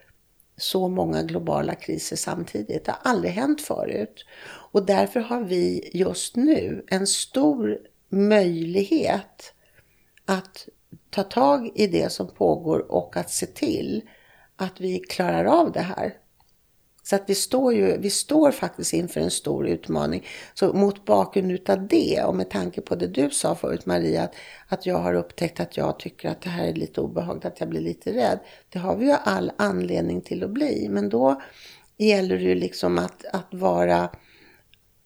så 0.57 0.87
många 0.87 1.23
globala 1.23 1.75
kriser 1.75 2.15
samtidigt. 2.15 2.85
Det 2.85 2.91
har 2.91 3.11
aldrig 3.11 3.33
hänt 3.33 3.61
förut. 3.61 4.25
Och 4.71 4.85
därför 4.85 5.19
har 5.19 5.41
vi 5.41 5.89
just 5.93 6.35
nu 6.35 6.85
en 6.87 7.07
stor 7.07 7.79
möjlighet 8.09 9.53
att 10.25 10.67
ta 11.09 11.23
tag 11.23 11.71
i 11.75 11.87
det 11.87 12.11
som 12.11 12.27
pågår 12.27 12.91
och 12.91 13.17
att 13.17 13.29
se 13.29 13.45
till 13.45 14.01
att 14.55 14.81
vi 14.81 14.99
klarar 14.99 15.45
av 15.45 15.71
det 15.71 15.79
här. 15.79 16.13
Så 17.03 17.15
att 17.15 17.23
vi 17.27 17.35
står 17.35 17.73
ju, 17.73 17.97
vi 17.97 18.09
står 18.09 18.51
faktiskt 18.51 18.93
inför 18.93 19.21
en 19.21 19.31
stor 19.31 19.67
utmaning. 19.67 20.27
Så 20.53 20.73
mot 20.73 21.05
bakgrund 21.05 21.69
av 21.69 21.87
det 21.87 22.23
och 22.23 22.35
med 22.35 22.49
tanke 22.49 22.81
på 22.81 22.95
det 22.95 23.07
du 23.07 23.29
sa 23.29 23.55
förut 23.55 23.85
Maria, 23.85 24.23
att, 24.23 24.35
att 24.67 24.85
jag 24.85 24.97
har 24.97 25.13
upptäckt 25.13 25.59
att 25.59 25.77
jag 25.77 25.99
tycker 25.99 26.29
att 26.29 26.41
det 26.41 26.49
här 26.49 26.67
är 26.67 26.73
lite 26.73 27.01
obehagligt, 27.01 27.45
att 27.45 27.59
jag 27.59 27.69
blir 27.69 27.81
lite 27.81 28.13
rädd. 28.13 28.39
Det 28.69 28.79
har 28.79 28.95
vi 28.95 29.05
ju 29.05 29.15
all 29.23 29.51
anledning 29.57 30.21
till 30.21 30.43
att 30.43 30.49
bli. 30.49 30.87
Men 30.89 31.09
då 31.09 31.41
gäller 31.97 32.37
det 32.37 32.43
ju 32.43 32.55
liksom 32.55 32.97
att, 32.97 33.25
att 33.25 33.47
vara 33.53 34.09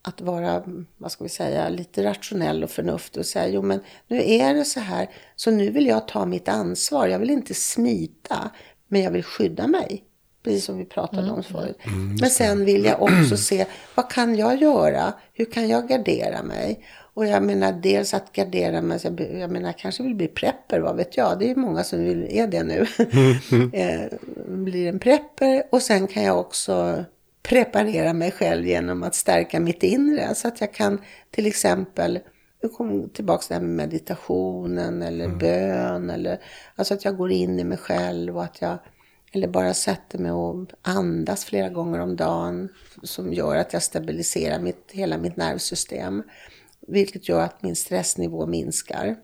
att 0.06 0.22
vara, 0.22 0.64
vad 0.98 1.12
ska 1.12 1.24
vi 1.24 1.30
säga, 1.30 1.70
lite 1.70 2.04
rationell 2.04 2.64
och 2.64 2.70
förnuftig 2.70 3.20
och 3.20 3.26
säga, 3.26 3.48
jo 3.48 3.62
men 3.62 3.80
nu 4.08 4.24
är 4.24 4.54
det 4.54 4.66
så 4.66 4.80
här, 4.80 5.10
så 5.36 5.52
nu 5.52 5.70
vill 5.70 5.88
jag 5.88 6.08
ta 6.08 6.26
mitt 6.26 6.48
ansvar. 6.48 7.08
Jag 7.08 7.20
vill 7.20 7.30
inte 7.30 7.54
smita, 7.54 8.52
men 8.88 9.02
jag 9.02 9.12
vill 9.12 9.24
skydda 9.24 9.68
mig. 9.68 10.04
Precis 10.44 10.66
som 10.66 10.78
vi 10.78 10.86
pratade 10.86 11.22
mm. 11.22 11.34
om 11.34 11.44
förut. 11.44 11.78
Mm, 11.86 12.16
Men 12.22 12.30
sen 12.30 12.66
vill 12.66 12.86
jag 12.86 13.02
också 13.02 13.38
se, 13.38 13.66
vad 13.96 14.10
kan 14.10 14.36
jag 14.36 14.62
göra? 14.62 15.14
Hur 15.34 15.46
kan 15.46 15.68
jag 15.68 15.88
gardera 15.88 16.44
mig? 16.44 16.86
Och 17.14 17.26
jag 17.28 17.44
menar 17.44 17.72
dels 17.72 18.14
att 18.14 18.32
gardera 18.32 18.82
mig, 18.82 19.00
jag 19.40 19.52
menar 19.52 19.70
jag 19.70 19.78
kanske 19.78 20.04
vill 20.04 20.16
bli 20.16 20.28
prepper, 20.28 20.80
vad 20.80 20.96
vet 20.96 21.18
jag. 21.18 21.40
Det 21.40 21.52
är 21.52 21.56
många 21.56 21.84
som 21.84 22.04
vill, 22.04 22.28
är 22.30 22.48
det 22.48 22.64
nu. 22.64 22.80
eh, 23.74 24.02
blir 24.48 24.90
en 24.90 25.00
prepper 25.00 25.64
och 25.72 25.82
sen 25.82 26.08
kan 26.08 26.24
jag 26.24 26.40
också 26.40 27.06
preparera 27.44 28.14
mig 28.14 28.32
själv 28.32 28.66
genom 28.66 29.04
att 29.04 29.16
stärka 29.16 29.60
mitt 29.60 29.84
inre. 29.84 30.36
Så 30.36 30.48
att 30.48 30.62
jag 30.62 30.74
kan 30.74 31.02
till 31.32 31.46
exempel, 31.46 32.20
nu 32.64 32.70
kommer 32.70 33.08
tillbaka 33.08 33.42
till 33.42 33.50
det 33.50 33.56
här 33.56 33.62
med 33.62 33.76
meditationen 33.76 35.02
eller 35.02 35.26
mm. 35.26 35.38
bön. 35.38 36.10
Eller, 36.10 36.40
alltså 36.76 36.94
att 36.94 37.06
jag 37.06 37.18
går 37.18 37.32
in 37.32 37.60
i 37.60 37.64
mig 37.64 37.78
själv 37.78 38.38
och 38.38 38.44
att 38.44 38.62
jag 38.62 38.78
eller 39.36 39.48
bara 39.48 39.74
sätter 39.74 40.20
mig 40.20 40.32
och 40.32 40.68
andas 40.82 41.46
flera 41.46 41.70
gånger 41.70 42.00
om 42.00 42.16
dagen 42.16 42.70
som 43.04 43.34
gör 43.34 43.56
att 43.56 43.74
jag 43.74 43.84
stabiliserar 43.84 44.60
mitt, 44.60 44.92
hela 44.92 45.18
mitt 45.18 45.38
nervsystem. 45.38 46.24
Vilket 46.88 47.30
gör 47.30 47.42
att 47.42 47.64
min 47.64 47.76
stressnivå 47.76 48.46
minskar. 48.46 49.16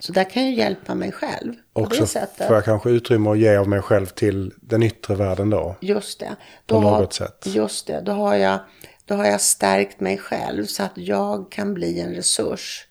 Så 0.00 0.12
där 0.12 0.24
kan 0.24 0.44
jag 0.44 0.52
hjälpa 0.52 0.94
mig 0.94 1.12
själv. 1.12 1.54
Och 1.72 1.94
så 1.94 2.06
får 2.36 2.54
jag 2.54 2.64
kanske 2.64 2.90
utrymme 2.90 3.30
att 3.30 3.38
ge 3.38 3.56
av 3.56 3.68
mig 3.68 3.82
själv 3.82 4.06
till 4.06 4.52
den 4.56 4.82
yttre 4.82 5.14
världen 5.14 5.50
då. 5.50 5.76
Just 5.80 6.20
det. 6.20 6.36
Då 6.66 6.74
på 6.74 6.80
något 6.80 6.92
har, 6.92 7.26
sätt. 7.26 7.46
Just 7.46 7.86
det. 7.86 8.00
Då 8.00 8.12
har, 8.12 8.34
jag, 8.34 8.58
då 9.04 9.14
har 9.14 9.24
jag 9.24 9.40
stärkt 9.40 10.00
mig 10.00 10.18
själv 10.18 10.66
så 10.66 10.82
att 10.82 10.92
jag 10.94 11.52
kan 11.52 11.74
bli 11.74 12.00
en 12.00 12.14
resurs 12.14 12.86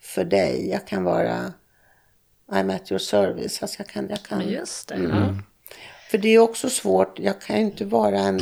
för 0.00 0.24
dig. 0.24 0.70
Jag 0.70 0.86
kan 0.86 1.04
vara 1.04 1.52
I'm 2.52 2.74
at 2.74 2.90
your 2.92 2.98
service. 2.98 3.62
Alltså 3.62 3.76
jag 3.78 3.86
kan, 3.86 4.08
jag 4.08 4.22
kan, 4.22 4.48
just 4.48 4.88
det. 4.88 4.94
Mm. 4.94 5.42
För 6.10 6.18
det 6.18 6.28
är 6.28 6.38
också 6.38 6.70
svårt. 6.70 7.18
Jag 7.18 7.40
kan 7.40 7.56
ju 7.56 7.62
inte 7.62 7.84
vara 7.84 8.18
en, 8.18 8.40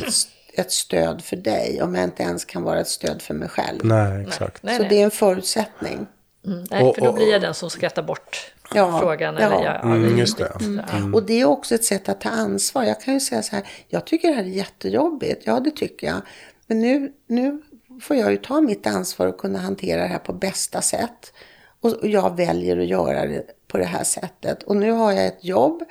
ett 0.53 0.71
stöd 0.71 1.23
för 1.23 1.35
dig 1.35 1.81
om 1.81 1.95
jag 1.95 2.03
inte 2.03 2.23
ens 2.23 2.45
kan 2.45 2.63
vara 2.63 2.79
ett 2.79 2.87
stöd 2.87 3.21
för 3.21 3.33
mig 3.33 3.49
själv. 3.49 3.79
Nej, 3.83 4.21
exakt. 4.27 4.63
Nej, 4.63 4.79
nej, 4.79 4.89
Så 4.89 4.95
det 4.95 5.01
är 5.01 5.03
en 5.03 5.11
förutsättning. 5.11 6.07
Mm, 6.47 6.63
nej, 6.71 6.93
för 6.93 7.01
då 7.01 7.11
blir 7.11 7.31
jag 7.31 7.41
den 7.41 7.53
som 7.53 7.69
skrattar 7.69 8.03
bort 8.03 8.53
ja, 8.73 8.99
frågan. 8.99 9.35
Ja. 9.35 9.41
Eller 9.41 9.65
jag, 9.65 9.75
ja, 9.83 9.95
mm, 9.95 10.17
just 10.17 10.37
det. 10.37 10.51
Mm. 10.59 10.85
mm. 10.93 11.13
Och 11.13 11.23
det 11.23 11.41
är 11.41 11.45
också 11.45 11.75
ett 11.75 11.85
sätt 11.85 12.09
att 12.09 12.21
ta 12.21 12.29
ansvar. 12.29 12.83
Jag 12.83 13.01
kan 13.01 13.13
ju 13.13 13.19
säga 13.19 13.43
så 13.43 13.55
här, 13.55 13.65
jag 13.87 14.05
tycker 14.05 14.27
det 14.27 14.33
här 14.33 14.43
är 14.43 14.47
jättejobbigt. 14.47 15.41
Ja, 15.45 15.59
det 15.59 15.71
tycker 15.71 16.07
jag. 16.07 16.21
Men 16.67 16.81
nu, 16.81 17.11
nu 17.27 17.61
får 18.01 18.15
jag 18.15 18.31
ju 18.31 18.37
ta 18.37 18.61
mitt 18.61 18.87
ansvar 18.87 19.27
och 19.27 19.37
kunna 19.37 19.59
hantera 19.59 20.01
det 20.01 20.07
här 20.07 20.19
på 20.19 20.33
bästa 20.33 20.81
sätt. 20.81 21.33
Och 21.81 21.95
jag 22.01 22.37
väljer 22.37 22.77
att 22.77 22.87
göra 22.87 23.25
det 23.25 23.43
på 23.67 23.77
det 23.77 23.85
här 23.85 24.03
sättet. 24.03 24.63
Och 24.63 24.75
nu 24.75 24.91
har 24.91 25.11
jag 25.11 25.25
ett 25.25 25.43
jobb 25.43 25.83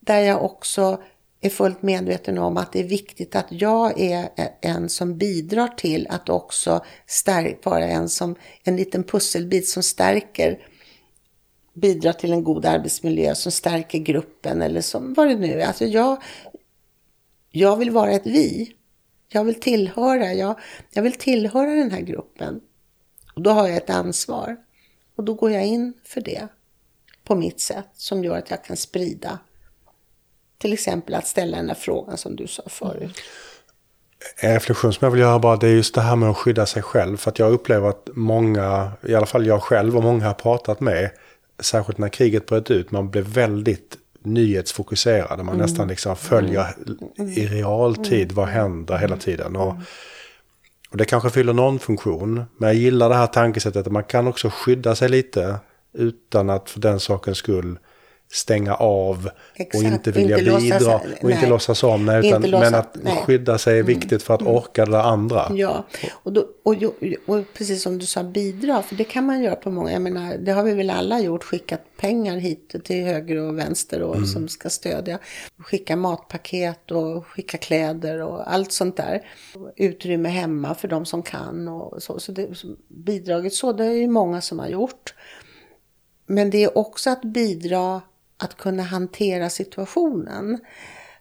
där 0.00 0.20
jag 0.20 0.44
också 0.44 1.02
är 1.42 1.50
fullt 1.50 1.82
medveten 1.82 2.38
om 2.38 2.56
att 2.56 2.72
det 2.72 2.80
är 2.80 2.84
viktigt 2.84 3.36
att 3.36 3.46
jag 3.48 4.00
är 4.00 4.28
en 4.60 4.88
som 4.88 5.18
bidrar 5.18 5.68
till 5.68 6.06
att 6.10 6.28
också 6.28 6.84
stärk, 7.06 7.64
vara 7.64 7.84
en 7.84 8.08
som 8.08 8.34
en 8.64 8.76
liten 8.76 9.04
pusselbit 9.04 9.68
som 9.68 9.82
stärker 9.82 10.66
bidrar 11.74 12.12
till 12.12 12.32
en 12.32 12.44
god 12.44 12.66
arbetsmiljö 12.66 13.34
som 13.34 13.52
stärker 13.52 13.98
gruppen 13.98 14.62
eller 14.62 14.80
som 14.80 15.14
vad 15.14 15.28
det 15.28 15.34
nu 15.34 15.60
är. 15.60 15.66
Alltså 15.66 15.84
jag, 15.84 16.22
jag 17.50 17.76
vill 17.76 17.90
vara 17.90 18.10
ett 18.10 18.26
vi. 18.26 18.74
Jag 19.28 19.44
vill 19.44 19.60
tillhöra, 19.60 20.32
jag, 20.32 20.60
jag 20.90 21.02
vill 21.02 21.12
tillhöra 21.12 21.74
den 21.74 21.90
här 21.90 22.00
gruppen. 22.00 22.60
Och 23.34 23.42
då 23.42 23.50
har 23.50 23.68
jag 23.68 23.76
ett 23.76 23.90
ansvar. 23.90 24.56
Och 25.16 25.24
då 25.24 25.34
går 25.34 25.50
jag 25.50 25.66
in 25.66 25.94
för 26.04 26.20
det 26.20 26.48
på 27.24 27.34
mitt 27.34 27.60
sätt 27.60 27.88
som 27.94 28.24
gör 28.24 28.38
att 28.38 28.50
jag 28.50 28.64
kan 28.64 28.76
sprida 28.76 29.38
till 30.62 30.72
exempel 30.72 31.14
att 31.14 31.26
ställa 31.26 31.56
den 31.56 31.66
där 31.66 31.74
frågan 31.74 32.16
som 32.16 32.36
du 32.36 32.46
sa 32.46 32.62
förut. 32.66 33.20
En 34.36 34.54
reflektion 34.54 34.92
som 34.92 35.04
jag 35.04 35.10
vill 35.10 35.20
göra 35.20 35.38
bara 35.38 35.56
det 35.56 35.68
är 35.68 35.72
just 35.72 35.94
det 35.94 36.00
här 36.00 36.16
med 36.16 36.30
att 36.30 36.36
skydda 36.36 36.66
sig 36.66 36.82
själv. 36.82 37.16
För 37.16 37.30
att 37.30 37.38
jag 37.38 37.52
upplever 37.52 37.88
att 37.88 38.08
många, 38.12 38.92
i 39.02 39.14
alla 39.14 39.26
fall 39.26 39.46
jag 39.46 39.62
själv 39.62 39.96
och 39.96 40.02
många 40.02 40.26
har 40.26 40.34
pratat 40.34 40.80
med, 40.80 41.10
särskilt 41.60 41.98
när 41.98 42.08
kriget 42.08 42.46
bröt 42.46 42.70
ut, 42.70 42.90
man 42.90 43.10
blev 43.10 43.24
väldigt 43.24 43.96
nyhetsfokuserade. 44.22 45.42
Man 45.42 45.54
mm. 45.54 45.66
nästan 45.66 45.88
liksom 45.88 46.16
följer 46.16 46.66
mm. 47.18 47.30
i 47.30 47.46
realtid 47.46 48.32
vad 48.32 48.48
händer 48.48 48.96
hela 48.96 49.16
tiden. 49.16 49.56
Och, 49.56 49.74
och 50.90 50.96
det 50.96 51.04
kanske 51.04 51.30
fyller 51.30 51.52
någon 51.52 51.78
funktion. 51.78 52.44
Men 52.56 52.68
jag 52.68 52.76
gillar 52.76 53.08
det 53.08 53.14
här 53.14 53.26
tankesättet 53.26 53.86
att 53.86 53.92
man 53.92 54.04
kan 54.04 54.26
också 54.26 54.50
skydda 54.50 54.94
sig 54.94 55.08
lite 55.08 55.56
utan 55.92 56.50
att 56.50 56.70
för 56.70 56.80
den 56.80 57.00
sakens 57.00 57.38
skull 57.38 57.78
stänga 58.32 58.74
av 58.74 59.30
Exakt. 59.54 59.74
och 59.74 59.92
inte 59.92 60.10
vilja 60.10 60.38
Inte 60.38 60.50
bidra 60.60 60.78
låtsas- 60.78 61.22
och 61.22 61.30
inte 61.30 61.40
nej. 61.40 61.50
låtsas 61.50 61.82
om. 61.84 62.06
Nej, 62.06 62.18
utan, 62.28 62.36
Inte 62.36 62.48
låtsas- 62.48 62.70
men 62.70 62.80
att 62.80 62.96
nej. 63.02 63.12
Mm. 63.12 63.24
skydda 63.24 63.58
sig 63.58 63.78
är 63.78 63.82
viktigt 63.82 64.22
för 64.22 64.34
att 64.34 64.42
orka 64.42 64.86
det 64.86 65.02
andra. 65.02 65.50
Ja, 65.54 65.86
och, 66.12 66.32
då, 66.32 66.44
och, 66.62 66.74
och, 67.26 67.44
precis 67.54 67.82
som 67.82 67.98
du 67.98 68.06
sa, 68.06 68.22
bidra, 68.22 68.82
för 68.82 68.94
det 68.94 69.04
kan 69.04 69.26
man 69.26 69.42
göra 69.42 69.56
på 69.56 69.70
många, 69.70 69.92
jag 69.92 70.02
menar, 70.02 70.36
det 70.36 70.52
har 70.52 70.62
vi 70.62 70.74
väl 70.74 70.90
alla 70.90 71.20
gjort, 71.20 71.44
skickat 71.44 71.80
pengar 71.96 72.36
hit 72.36 72.74
till 72.84 73.04
höger 73.04 73.36
och 73.36 73.58
vänster 73.58 74.02
och 74.02 74.28
som 74.28 74.48
ska 74.48 74.70
stödja. 74.70 75.18
Skicka 75.58 75.96
matpaket 75.96 76.90
och 76.90 77.26
skicka 77.26 77.58
kläder 77.58 78.22
och 78.22 78.52
allt 78.52 78.72
sånt 78.72 78.96
där. 78.96 79.22
Utrymme 79.76 80.28
hemma 80.28 80.74
för 80.74 80.88
de 80.88 81.06
som 81.06 81.22
kan 81.22 81.68
och 81.68 82.02
så. 82.02 82.20
Så 82.20 82.32
det, 82.32 82.54
så 82.54 82.66
bidraget 82.88 83.54
så, 83.54 83.72
det 83.72 83.84
är 83.84 83.92
ju 83.92 84.08
många 84.08 84.40
som 84.40 84.58
har 84.58 84.68
gjort. 84.68 85.14
Men 86.26 86.50
det 86.50 86.64
är 86.64 86.78
också 86.78 87.10
att 87.10 87.22
bidra 87.22 88.00
att 88.42 88.56
kunna 88.56 88.82
hantera 88.82 89.50
situationen. 89.50 90.58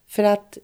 För 0.08 0.24
att 0.24 0.58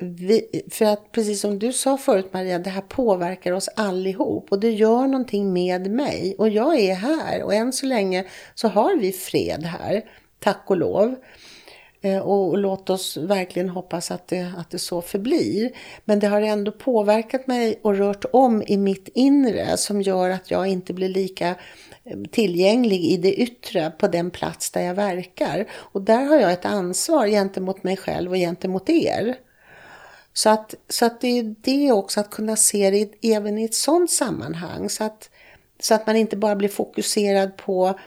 vi, 0.00 0.62
för 0.70 0.84
att 0.84 1.12
precis 1.12 1.40
som 1.40 1.58
du 1.58 1.72
sa 1.72 1.96
förut 1.96 2.32
Maria, 2.32 2.58
det 2.58 2.70
här 2.70 2.80
påverkar 2.80 3.52
oss 3.52 3.68
allihop 3.76 4.52
och 4.52 4.60
det 4.60 4.70
gör 4.70 5.06
någonting 5.06 5.52
med 5.52 5.90
mig 5.90 6.34
och 6.38 6.48
jag 6.48 6.78
är 6.78 6.94
här 6.94 7.42
och 7.42 7.54
än 7.54 7.72
så 7.72 7.86
länge 7.86 8.24
så 8.54 8.68
har 8.68 8.96
vi 8.96 9.12
fred 9.12 9.64
här, 9.64 10.04
tack 10.38 10.64
och 10.66 10.76
lov. 10.76 11.14
Eh, 12.00 12.18
och, 12.18 12.48
och 12.48 12.58
låt 12.58 12.90
oss 12.90 13.16
verkligen 13.16 13.68
hoppas 13.68 14.10
att 14.10 14.28
det, 14.28 14.52
att 14.58 14.70
det 14.70 14.78
så 14.78 15.02
förblir. 15.02 15.70
Men 16.04 16.18
det 16.18 16.26
har 16.26 16.40
ändå 16.40 16.72
påverkat 16.72 17.46
mig 17.46 17.80
och 17.82 17.96
rört 17.96 18.24
om 18.32 18.62
i 18.66 18.76
mitt 18.76 19.08
inre 19.14 19.76
som 19.76 20.02
gör 20.02 20.30
att 20.30 20.50
jag 20.50 20.66
inte 20.66 20.92
blir 20.92 21.08
lika 21.08 21.54
tillgänglig 22.30 23.04
i 23.04 23.16
det 23.16 23.34
yttre 23.34 23.90
på 23.90 24.08
den 24.08 24.30
plats 24.30 24.70
där 24.70 24.82
jag 24.82 24.94
verkar. 24.94 25.66
Och 25.72 26.02
där 26.02 26.24
har 26.24 26.36
jag 26.36 26.52
ett 26.52 26.64
ansvar 26.64 27.26
gentemot 27.26 27.84
mig 27.84 27.96
själv 27.96 28.30
och 28.30 28.36
gentemot 28.36 28.90
er. 28.90 29.36
Så 30.32 30.50
att, 30.50 30.74
så 30.88 31.06
att 31.06 31.20
det 31.20 31.38
är 31.38 31.54
det 31.60 31.92
också, 31.92 32.20
att 32.20 32.30
kunna 32.30 32.56
se 32.56 32.90
det 32.90 33.34
även 33.34 33.58
i 33.58 33.64
ett 33.64 33.74
sådant 33.74 34.10
sammanhang. 34.10 34.88
Så 34.88 35.04
att, 35.04 35.30
så 35.80 35.94
att 35.94 36.06
man 36.06 36.16
inte 36.16 36.36
bara 36.36 36.56
blir 36.56 36.68
fokuserad 36.68 37.56
på 37.56 37.98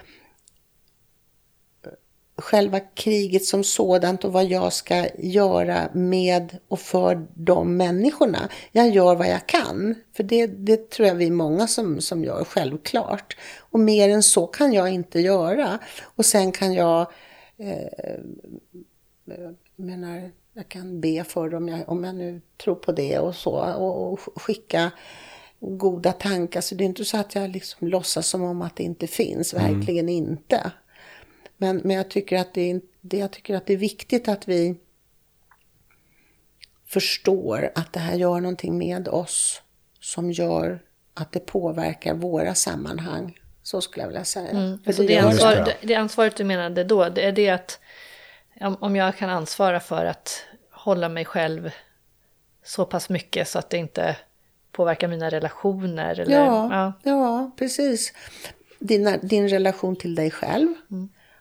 själva 2.37 2.79
kriget 2.79 3.45
som 3.45 3.63
sådant 3.63 4.25
och 4.25 4.33
vad 4.33 4.45
jag 4.45 4.73
ska 4.73 5.07
göra 5.17 5.89
med 5.93 6.57
och 6.67 6.79
för 6.79 7.27
de 7.33 7.77
människorna. 7.77 8.49
Jag 8.71 8.89
gör 8.89 9.15
vad 9.15 9.27
jag 9.27 9.47
kan, 9.47 9.95
för 10.13 10.23
det, 10.23 10.47
det 10.47 10.89
tror 10.89 11.07
jag 11.07 11.15
vi 11.15 11.27
är 11.27 11.31
många 11.31 11.67
som, 11.67 12.01
som 12.01 12.23
gör 12.23 12.43
självklart. 12.43 13.37
Och 13.59 13.79
mer 13.79 14.09
än 14.09 14.23
så 14.23 14.47
kan 14.47 14.73
jag 14.73 14.89
inte 14.89 15.19
göra. 15.19 15.79
Och 16.03 16.25
sen 16.25 16.51
kan 16.51 16.73
jag 16.73 17.11
eh, 17.57 18.19
menar, 19.75 20.31
jag 20.53 20.69
kan 20.69 21.01
be 21.01 21.23
för 21.23 21.49
dem 21.49 21.63
om 21.63 21.69
jag, 21.69 21.89
om 21.89 22.03
jag 22.03 22.15
nu 22.15 22.41
tror 22.63 22.75
på 22.75 22.91
det 22.91 23.19
och 23.19 23.35
så. 23.35 23.51
Och, 23.51 24.13
och 24.13 24.19
skicka 24.41 24.91
goda 25.59 26.11
tankar. 26.11 26.61
Så 26.61 26.75
det 26.75 26.83
är 26.83 26.85
inte 26.85 27.05
så 27.05 27.17
att 27.17 27.35
jag 27.35 27.49
liksom 27.49 27.87
låtsas 27.87 28.27
som 28.27 28.43
om 28.43 28.61
att 28.61 28.75
det 28.75 28.83
inte 28.83 29.07
finns. 29.07 29.53
Verkligen 29.53 30.09
inte. 30.09 30.71
Men, 31.57 31.81
men 31.83 31.95
jag, 31.95 32.09
tycker 32.09 32.37
att 32.39 32.53
det 32.53 32.71
är, 32.71 32.81
det, 33.01 33.17
jag 33.17 33.31
tycker 33.31 33.55
att 33.55 33.65
det 33.65 33.73
är 33.73 33.77
viktigt 33.77 34.27
att 34.27 34.47
vi 34.47 34.75
förstår 36.85 37.71
att 37.75 37.93
det 37.93 37.99
här 37.99 38.15
gör 38.15 38.39
någonting 38.39 38.77
med 38.77 39.07
oss 39.07 39.61
som 39.99 40.31
gör 40.31 40.79
att 41.13 41.31
det 41.31 41.39
påverkar 41.39 42.13
våra 42.13 42.55
sammanhang. 42.55 43.39
Så 43.63 43.81
skulle 43.81 44.03
jag 44.03 44.07
vilja 44.07 44.25
säga. 44.25 44.49
Mm. 44.49 44.79
För 44.83 44.91
Så 44.91 45.03
det, 45.03 45.17
ansvar, 45.17 45.73
det. 45.81 45.95
ansvaret 45.95 46.35
du 46.35 46.43
menade 46.43 46.83
då, 46.83 47.09
det 47.09 47.25
är 47.25 47.31
det 47.31 47.49
att 47.49 47.79
om, 48.79 48.95
jag 48.95 49.17
kan 49.17 49.29
ansvara 49.29 49.79
för 49.79 50.05
att 50.05 50.43
hålla 50.71 51.09
mig 51.09 51.25
själv 51.25 51.71
så 52.63 52.85
pass 52.85 53.09
mycket 53.09 53.47
så 53.47 53.59
att 53.59 53.69
det 53.69 53.77
inte 53.77 54.15
påverkar 54.71 55.07
mina 55.07 55.29
relationer. 55.29 56.19
Eller, 56.19 56.35
Ja, 56.35 56.69
ja. 56.71 56.93
ja. 57.03 57.51
precis. 57.57 58.13
Dina, 58.79 59.17
din 59.17 59.49
relation 59.49 59.95
till 59.95 60.15
dig 60.15 60.31
själv 60.31 60.73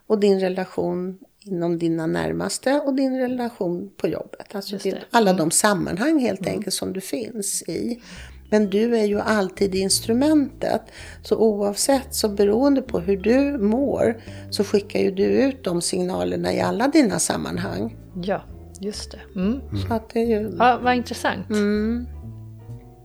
och 0.07 0.21
din 0.21 0.41
relation 0.41 1.19
inom 1.41 1.79
dina 1.79 2.07
närmaste 2.07 2.81
och 2.87 2.95
din 2.95 3.19
relation 3.19 3.91
på 3.97 4.09
jobbet. 4.09 4.55
Alltså 4.55 4.77
din, 4.77 4.95
alla 5.11 5.33
de 5.33 5.51
sammanhang 5.51 6.19
helt 6.21 6.47
enkelt 6.47 6.75
som 6.75 6.93
du 6.93 7.01
finns 7.01 7.63
i. 7.63 8.03
Men 8.51 8.71
du 8.71 8.97
är 8.97 9.05
ju 9.05 9.21
alltid 9.21 9.75
instrumentet. 9.75 10.83
Så 11.23 11.37
oavsett, 11.37 12.15
så 12.15 12.29
beroende 12.29 12.83
på 12.83 13.01
hur 13.01 13.17
du 13.17 13.59
mår, 13.59 14.21
så 14.51 14.65
skickar 14.65 15.01
ju 15.01 15.11
du 15.11 15.25
ut 15.25 15.65
de 15.65 15.83
signalerna 15.83 16.53
i 16.53 16.61
alla 16.61 16.89
dina 16.89 17.19
sammanhang. 17.19 17.97
ja, 18.23 18.43
just 18.81 19.11
det. 19.11 19.41
Mm. 19.41 19.61
Så 19.89 19.95
att 19.95 20.11
det 20.11 20.21
är 20.21 20.27
ju... 20.27 20.57
Ja, 20.59 20.79
vad 20.83 20.95
intressant. 20.95 21.51
Mm, 21.51 22.07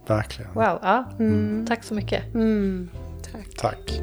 Verkligen. 0.08 0.54
Wow, 0.54 0.80
ja. 0.82 1.12
tack 1.68 1.84
så 1.84 1.94
mycket. 1.94 2.34
mm, 2.34 2.90
tack. 3.32 3.56
Tack. 3.58 4.02